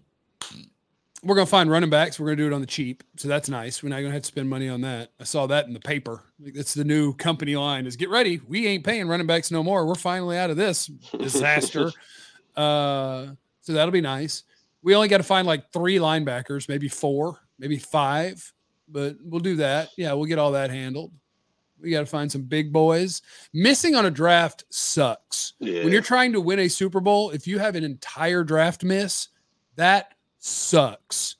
we're 1.23 1.35
gonna 1.35 1.45
find 1.45 1.71
running 1.71 1.89
backs. 1.89 2.19
We're 2.19 2.25
gonna 2.25 2.35
do 2.35 2.47
it 2.47 2.53
on 2.53 2.59
the 2.59 2.67
cheap, 2.67 3.03
so 3.15 3.29
that's 3.29 3.47
nice. 3.47 3.81
We're 3.81 3.89
not 3.89 4.01
gonna 4.01 4.11
have 4.11 4.23
to 4.23 4.27
spend 4.27 4.49
money 4.49 4.67
on 4.67 4.81
that. 4.81 5.11
I 5.21 5.23
saw 5.23 5.47
that 5.47 5.67
in 5.67 5.73
the 5.73 5.79
paper. 5.79 6.23
That's 6.39 6.73
the 6.73 6.83
new 6.83 7.13
company 7.13 7.55
line: 7.55 7.85
is 7.85 7.95
get 7.95 8.09
ready. 8.09 8.41
We 8.49 8.67
ain't 8.67 8.83
paying 8.83 9.07
running 9.07 9.27
backs 9.27 9.49
no 9.49 9.63
more. 9.63 9.85
We're 9.85 9.95
finally 9.95 10.37
out 10.37 10.49
of 10.49 10.57
this 10.57 10.87
disaster. 11.17 11.91
uh, 12.57 13.27
so 13.61 13.71
that'll 13.71 13.91
be 13.91 14.01
nice. 14.01 14.43
We 14.81 14.93
only 14.93 15.07
got 15.07 15.17
to 15.17 15.23
find 15.23 15.47
like 15.47 15.71
three 15.71 15.97
linebackers, 15.97 16.67
maybe 16.67 16.89
four, 16.89 17.39
maybe 17.63 17.77
five, 17.77 18.53
but 18.89 19.15
we'll 19.23 19.39
do 19.39 19.55
that. 19.55 19.89
Yeah, 19.97 20.11
we'll 20.13 20.25
get 20.25 20.37
all 20.37 20.51
that 20.51 20.69
handled. 20.69 21.13
We 21.81 21.91
got 21.91 22.01
to 22.01 22.05
find 22.05 22.29
some 22.29 22.41
big 22.41 22.73
boys. 22.73 23.21
Missing 23.53 23.95
on 23.95 24.05
a 24.05 24.11
draft 24.11 24.65
sucks. 24.69 25.53
Yeah. 25.59 25.83
When 25.83 25.93
you're 25.93 26.01
trying 26.01 26.33
to 26.33 26.41
win 26.41 26.59
a 26.59 26.67
Super 26.67 26.99
Bowl, 26.99 27.29
if 27.29 27.47
you 27.47 27.59
have 27.59 27.75
an 27.75 27.85
entire 27.85 28.43
draft 28.43 28.83
miss, 28.83 29.29
that 29.77 30.13
sucks. 30.39 31.37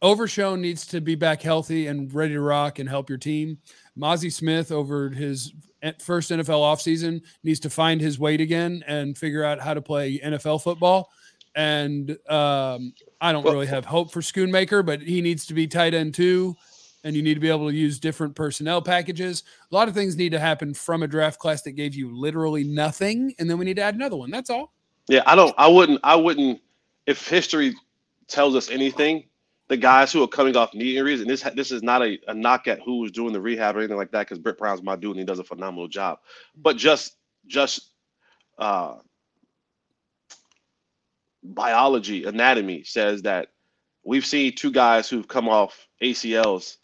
Overshown 0.00 0.62
needs 0.62 0.86
to 0.86 1.02
be 1.02 1.14
back 1.14 1.42
healthy 1.42 1.86
and 1.86 2.12
ready 2.12 2.32
to 2.32 2.40
rock 2.40 2.78
and 2.78 2.88
help 2.88 3.10
your 3.10 3.18
team. 3.18 3.58
Mazi 3.96 4.32
Smith 4.32 4.72
over 4.72 5.10
his 5.10 5.52
first 6.00 6.30
NFL 6.30 6.48
offseason 6.48 7.20
needs 7.44 7.60
to 7.60 7.68
find 7.68 8.00
his 8.00 8.18
weight 8.18 8.40
again 8.40 8.82
and 8.86 9.18
figure 9.18 9.44
out 9.44 9.60
how 9.60 9.74
to 9.74 9.82
play 9.82 10.18
NFL 10.18 10.62
football. 10.62 11.10
And 11.54 12.10
um, 12.28 12.94
I 13.20 13.32
don't 13.32 13.44
really 13.44 13.66
have 13.66 13.84
hope 13.84 14.10
for 14.10 14.20
Schoonmaker, 14.20 14.84
but 14.84 15.02
he 15.02 15.20
needs 15.20 15.46
to 15.46 15.54
be 15.54 15.66
tight 15.66 15.94
end 15.94 16.14
too. 16.14 16.56
And 17.04 17.16
you 17.16 17.22
need 17.22 17.34
to 17.34 17.40
be 17.40 17.50
able 17.50 17.68
to 17.68 17.74
use 17.74 17.98
different 17.98 18.36
personnel 18.36 18.80
packages. 18.80 19.42
A 19.70 19.74
lot 19.74 19.88
of 19.88 19.94
things 19.94 20.16
need 20.16 20.32
to 20.32 20.38
happen 20.38 20.72
from 20.72 21.02
a 21.02 21.08
draft 21.08 21.38
class 21.40 21.62
that 21.62 21.72
gave 21.72 21.94
you 21.94 22.16
literally 22.16 22.62
nothing, 22.62 23.34
and 23.38 23.50
then 23.50 23.58
we 23.58 23.64
need 23.64 23.76
to 23.76 23.82
add 23.82 23.96
another 23.96 24.16
one. 24.16 24.30
That's 24.30 24.50
all. 24.50 24.72
Yeah, 25.08 25.22
I 25.26 25.34
don't. 25.34 25.54
I 25.58 25.66
wouldn't. 25.66 26.00
I 26.04 26.14
wouldn't. 26.14 26.60
If 27.06 27.28
history 27.28 27.74
tells 28.28 28.54
us 28.54 28.70
anything, 28.70 29.24
the 29.66 29.76
guys 29.76 30.12
who 30.12 30.22
are 30.22 30.28
coming 30.28 30.56
off 30.56 30.74
knee 30.74 30.96
injuries, 30.96 31.20
and 31.20 31.28
this 31.28 31.42
this 31.56 31.72
is 31.72 31.82
not 31.82 32.02
a, 32.02 32.18
a 32.28 32.34
knock 32.34 32.68
at 32.68 32.80
who 32.80 33.00
was 33.00 33.10
doing 33.10 33.32
the 33.32 33.40
rehab 33.40 33.74
or 33.74 33.80
anything 33.80 33.96
like 33.96 34.12
that, 34.12 34.28
because 34.28 34.38
Britt 34.38 34.58
Brown's 34.58 34.82
my 34.82 34.94
dude 34.94 35.10
and 35.12 35.18
he 35.18 35.24
does 35.24 35.40
a 35.40 35.44
phenomenal 35.44 35.88
job. 35.88 36.18
But 36.56 36.76
just 36.76 37.16
just 37.46 37.90
uh, 38.58 38.96
biology, 41.42 42.24
anatomy 42.24 42.84
says 42.84 43.22
that 43.22 43.48
we've 44.04 44.26
seen 44.26 44.54
two 44.54 44.70
guys 44.70 45.08
who've 45.08 45.28
come 45.28 45.48
off 45.48 45.88
ACLs, 46.02 46.76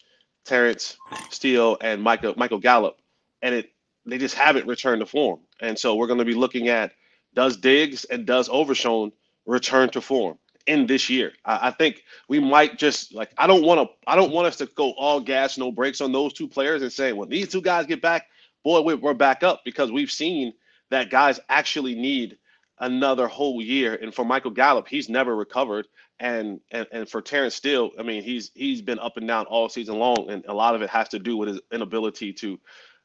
Terence 0.45 0.97
Steele 1.29 1.77
and 1.81 2.01
Michael 2.01 2.33
Michael 2.37 2.59
Gallup, 2.59 2.97
and 3.41 3.55
it 3.55 3.71
they 4.05 4.17
just 4.17 4.35
haven't 4.35 4.67
returned 4.67 5.01
to 5.01 5.05
form. 5.05 5.39
And 5.61 5.77
so 5.77 5.95
we're 5.95 6.07
going 6.07 6.19
to 6.19 6.25
be 6.25 6.33
looking 6.33 6.67
at 6.69 6.93
does 7.33 7.57
Diggs 7.57 8.05
and 8.05 8.25
does 8.25 8.49
Overshown 8.49 9.11
return 9.45 9.89
to 9.91 10.01
form 10.01 10.37
in 10.65 10.87
this 10.87 11.09
year? 11.09 11.33
I, 11.45 11.67
I 11.67 11.71
think 11.71 12.03
we 12.27 12.39
might 12.39 12.77
just 12.77 13.13
like 13.13 13.31
I 13.37 13.47
don't 13.47 13.63
want 13.63 13.81
to 13.81 13.95
I 14.07 14.15
don't 14.15 14.31
want 14.31 14.47
us 14.47 14.57
to 14.57 14.65
go 14.67 14.91
all 14.91 15.19
gas 15.19 15.57
no 15.57 15.71
brakes 15.71 16.01
on 16.01 16.11
those 16.11 16.33
two 16.33 16.47
players 16.47 16.81
and 16.81 16.91
say 16.91 17.13
when 17.13 17.29
these 17.29 17.49
two 17.49 17.61
guys 17.61 17.85
get 17.85 18.01
back, 18.01 18.27
boy 18.63 18.81
we're, 18.81 18.97
we're 18.97 19.13
back 19.13 19.43
up 19.43 19.61
because 19.63 19.91
we've 19.91 20.11
seen 20.11 20.53
that 20.89 21.09
guys 21.09 21.39
actually 21.49 21.95
need 21.95 22.37
another 22.79 23.27
whole 23.27 23.61
year. 23.61 23.95
And 23.95 24.13
for 24.13 24.25
Michael 24.25 24.51
Gallup, 24.51 24.87
he's 24.87 25.09
never 25.09 25.35
recovered. 25.35 25.87
And 26.19 26.59
and 26.71 26.87
and 26.91 27.09
for 27.09 27.21
Terence 27.21 27.55
Steele, 27.55 27.91
I 27.97 28.03
mean, 28.03 28.23
he's 28.23 28.51
he's 28.53 28.81
been 28.81 28.99
up 28.99 29.17
and 29.17 29.27
down 29.27 29.45
all 29.45 29.69
season 29.69 29.99
long, 29.99 30.29
and 30.29 30.45
a 30.47 30.53
lot 30.53 30.75
of 30.75 30.81
it 30.81 30.89
has 30.89 31.09
to 31.09 31.19
do 31.19 31.37
with 31.37 31.49
his 31.49 31.61
inability 31.71 32.33
to 32.33 32.59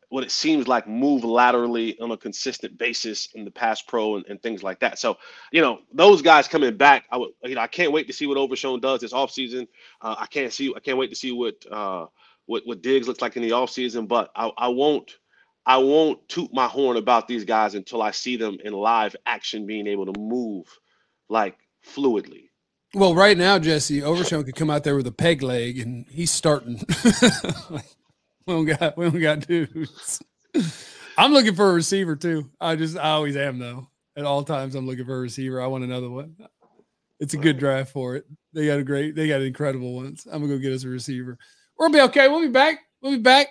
what 0.08 0.24
it 0.24 0.30
seems 0.30 0.68
like 0.68 0.86
move 0.86 1.24
laterally 1.24 1.98
on 2.00 2.10
a 2.12 2.16
consistent 2.16 2.78
basis 2.78 3.28
in 3.34 3.44
the 3.44 3.50
pass 3.50 3.82
pro 3.82 4.16
and, 4.16 4.26
and 4.28 4.42
things 4.42 4.62
like 4.62 4.80
that. 4.80 4.98
So, 4.98 5.18
you 5.50 5.60
know, 5.60 5.80
those 5.92 6.22
guys 6.22 6.46
coming 6.48 6.76
back, 6.76 7.04
I 7.10 7.16
would, 7.16 7.30
you 7.42 7.56
know, 7.56 7.60
I 7.60 7.66
can't 7.66 7.92
wait 7.92 8.06
to 8.06 8.12
see 8.12 8.26
what 8.26 8.36
Overshown 8.36 8.80
does 8.80 9.00
this 9.00 9.12
offseason. 9.12 9.66
Uh, 10.00 10.14
I 10.18 10.26
can't 10.26 10.52
see, 10.52 10.72
I 10.76 10.80
can't 10.80 10.98
wait 10.98 11.10
to 11.10 11.16
see 11.16 11.32
what 11.32 11.64
uh, 11.70 12.06
what 12.46 12.62
what 12.66 12.82
Diggs 12.82 13.08
looks 13.08 13.22
like 13.22 13.36
in 13.36 13.42
the 13.42 13.50
offseason. 13.50 14.06
But 14.06 14.30
I, 14.36 14.50
I 14.56 14.68
won't, 14.68 15.16
I 15.66 15.78
won't 15.78 16.26
toot 16.28 16.52
my 16.52 16.66
horn 16.66 16.96
about 16.96 17.26
these 17.26 17.44
guys 17.44 17.74
until 17.74 18.02
I 18.02 18.10
see 18.10 18.36
them 18.36 18.58
in 18.64 18.72
live 18.72 19.16
action, 19.24 19.66
being 19.66 19.86
able 19.86 20.12
to 20.12 20.20
move 20.20 20.66
like 21.28 21.56
fluidly. 21.86 22.50
Well, 22.94 23.14
right 23.14 23.36
now, 23.36 23.58
Jesse 23.58 24.02
Overshown 24.02 24.44
could 24.44 24.54
come 24.54 24.70
out 24.70 24.84
there 24.84 24.94
with 24.94 25.06
a 25.06 25.12
peg 25.12 25.42
leg, 25.42 25.80
and 25.80 26.06
he's 26.08 26.30
starting. 26.30 26.80
we 27.70 27.80
don't 28.46 28.66
got 28.66 28.96
we 28.96 29.10
don't 29.10 29.20
got 29.20 29.46
dudes. 29.46 30.22
I'm 31.16 31.32
looking 31.32 31.54
for 31.54 31.70
a 31.70 31.74
receiver 31.74 32.14
too. 32.14 32.50
I 32.60 32.76
just 32.76 32.96
I 32.96 33.10
always 33.10 33.36
am 33.36 33.58
though. 33.58 33.88
At 34.16 34.24
all 34.24 34.44
times, 34.44 34.74
I'm 34.74 34.86
looking 34.86 35.06
for 35.06 35.16
a 35.16 35.20
receiver. 35.20 35.60
I 35.60 35.66
want 35.66 35.82
another 35.82 36.08
one. 36.08 36.36
It's 37.18 37.34
a 37.34 37.38
good 37.38 37.58
draft 37.58 37.92
for 37.92 38.16
it. 38.16 38.26
They 38.52 38.66
got 38.66 38.78
a 38.78 38.84
great, 38.84 39.16
they 39.16 39.26
got 39.26 39.40
incredible 39.40 39.94
ones. 39.94 40.26
I'm 40.30 40.40
gonna 40.40 40.54
go 40.54 40.58
get 40.58 40.72
us 40.72 40.84
a 40.84 40.88
receiver. 40.88 41.38
We'll 41.78 41.90
be 41.90 42.00
okay. 42.02 42.28
We'll 42.28 42.42
be 42.42 42.48
back. 42.48 42.78
We'll 43.00 43.12
be 43.12 43.18
back. 43.18 43.48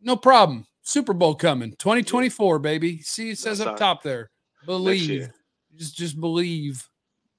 No 0.00 0.16
problem. 0.16 0.66
Super 0.86 1.12
Bowl 1.12 1.34
coming, 1.34 1.72
2024, 1.72 2.60
baby. 2.60 3.00
See, 3.00 3.30
it 3.30 3.38
says 3.38 3.58
That's 3.58 3.70
up 3.70 3.76
top 3.76 4.04
there. 4.04 4.30
Believe. 4.66 5.28
Just, 5.74 5.96
just 5.96 6.20
believe. 6.20 6.88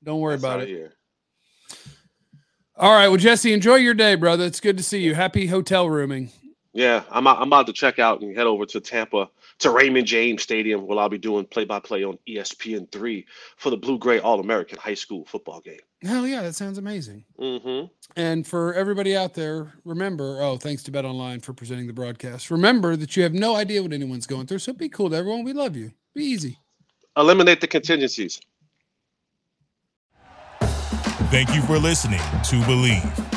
Don't 0.04 0.20
worry 0.20 0.34
That's 0.34 0.44
about 0.44 0.62
it. 0.64 0.68
here. 0.68 0.92
All 2.76 2.92
right. 2.92 3.08
Well, 3.08 3.16
Jesse, 3.16 3.54
enjoy 3.54 3.76
your 3.76 3.94
day, 3.94 4.16
brother. 4.16 4.44
It's 4.44 4.60
good 4.60 4.76
to 4.76 4.84
see 4.84 5.02
you. 5.02 5.16
Happy 5.16 5.48
hotel 5.48 5.90
rooming. 5.90 6.30
Yeah, 6.78 7.02
I'm 7.10 7.26
out, 7.26 7.42
I'm 7.42 7.48
about 7.48 7.66
to 7.66 7.74
check 7.74 7.98
out 7.98 8.22
and 8.22 8.38
head 8.38 8.46
over 8.46 8.64
to 8.68 8.80
Tampa 8.80 9.28
to 9.58 9.72
Raymond 9.72 10.06
James 10.06 10.44
Stadium 10.44 10.86
where 10.86 11.00
I'll 11.00 11.10
be 11.10 11.18
doing 11.18 11.44
play 11.44 11.66
by 11.66 11.80
play 11.80 12.04
on 12.04 12.20
ESPN 12.30 12.92
three 12.92 13.26
for 13.56 13.72
the 13.72 13.78
Blue 13.78 13.98
Gray 13.98 14.20
All 14.20 14.40
American 14.40 14.78
High 14.78 14.94
School 14.94 15.26
football 15.26 15.60
game. 15.60 15.80
Hell 16.04 16.28
yeah, 16.28 16.44
that 16.44 16.54
sounds 16.54 16.78
amazing. 16.78 17.26
Mm-hmm. 17.40 17.88
And 18.16 18.46
for 18.46 18.76
everybody 18.76 19.18
out 19.18 19.34
there, 19.34 19.74
remember, 19.86 20.40
oh, 20.40 20.58
thanks 20.58 20.84
to 20.84 20.92
BetOnline 20.92 21.42
for 21.42 21.52
presenting 21.52 21.88
the 21.88 21.94
broadcast. 21.94 22.52
Remember 22.52 22.96
that 22.96 23.18
you 23.18 23.24
have 23.24 23.34
no 23.34 23.56
idea 23.56 23.82
what 23.82 23.92
anyone's 23.92 24.28
going 24.28 24.46
through. 24.46 24.60
So 24.60 24.72
be 24.72 24.88
cool 24.88 25.10
to 25.10 25.16
everyone. 25.16 25.46
We 25.46 25.54
love 25.54 25.76
you. 25.76 25.94
Be 26.14 26.26
easy. 26.26 26.60
Eliminate 27.18 27.60
the 27.60 27.68
contingencies. 27.68 28.40
Thank 31.32 31.56
you 31.56 31.64
for 31.64 31.80
listening 31.80 32.20
to 32.20 32.62
Bleav. 32.68 33.37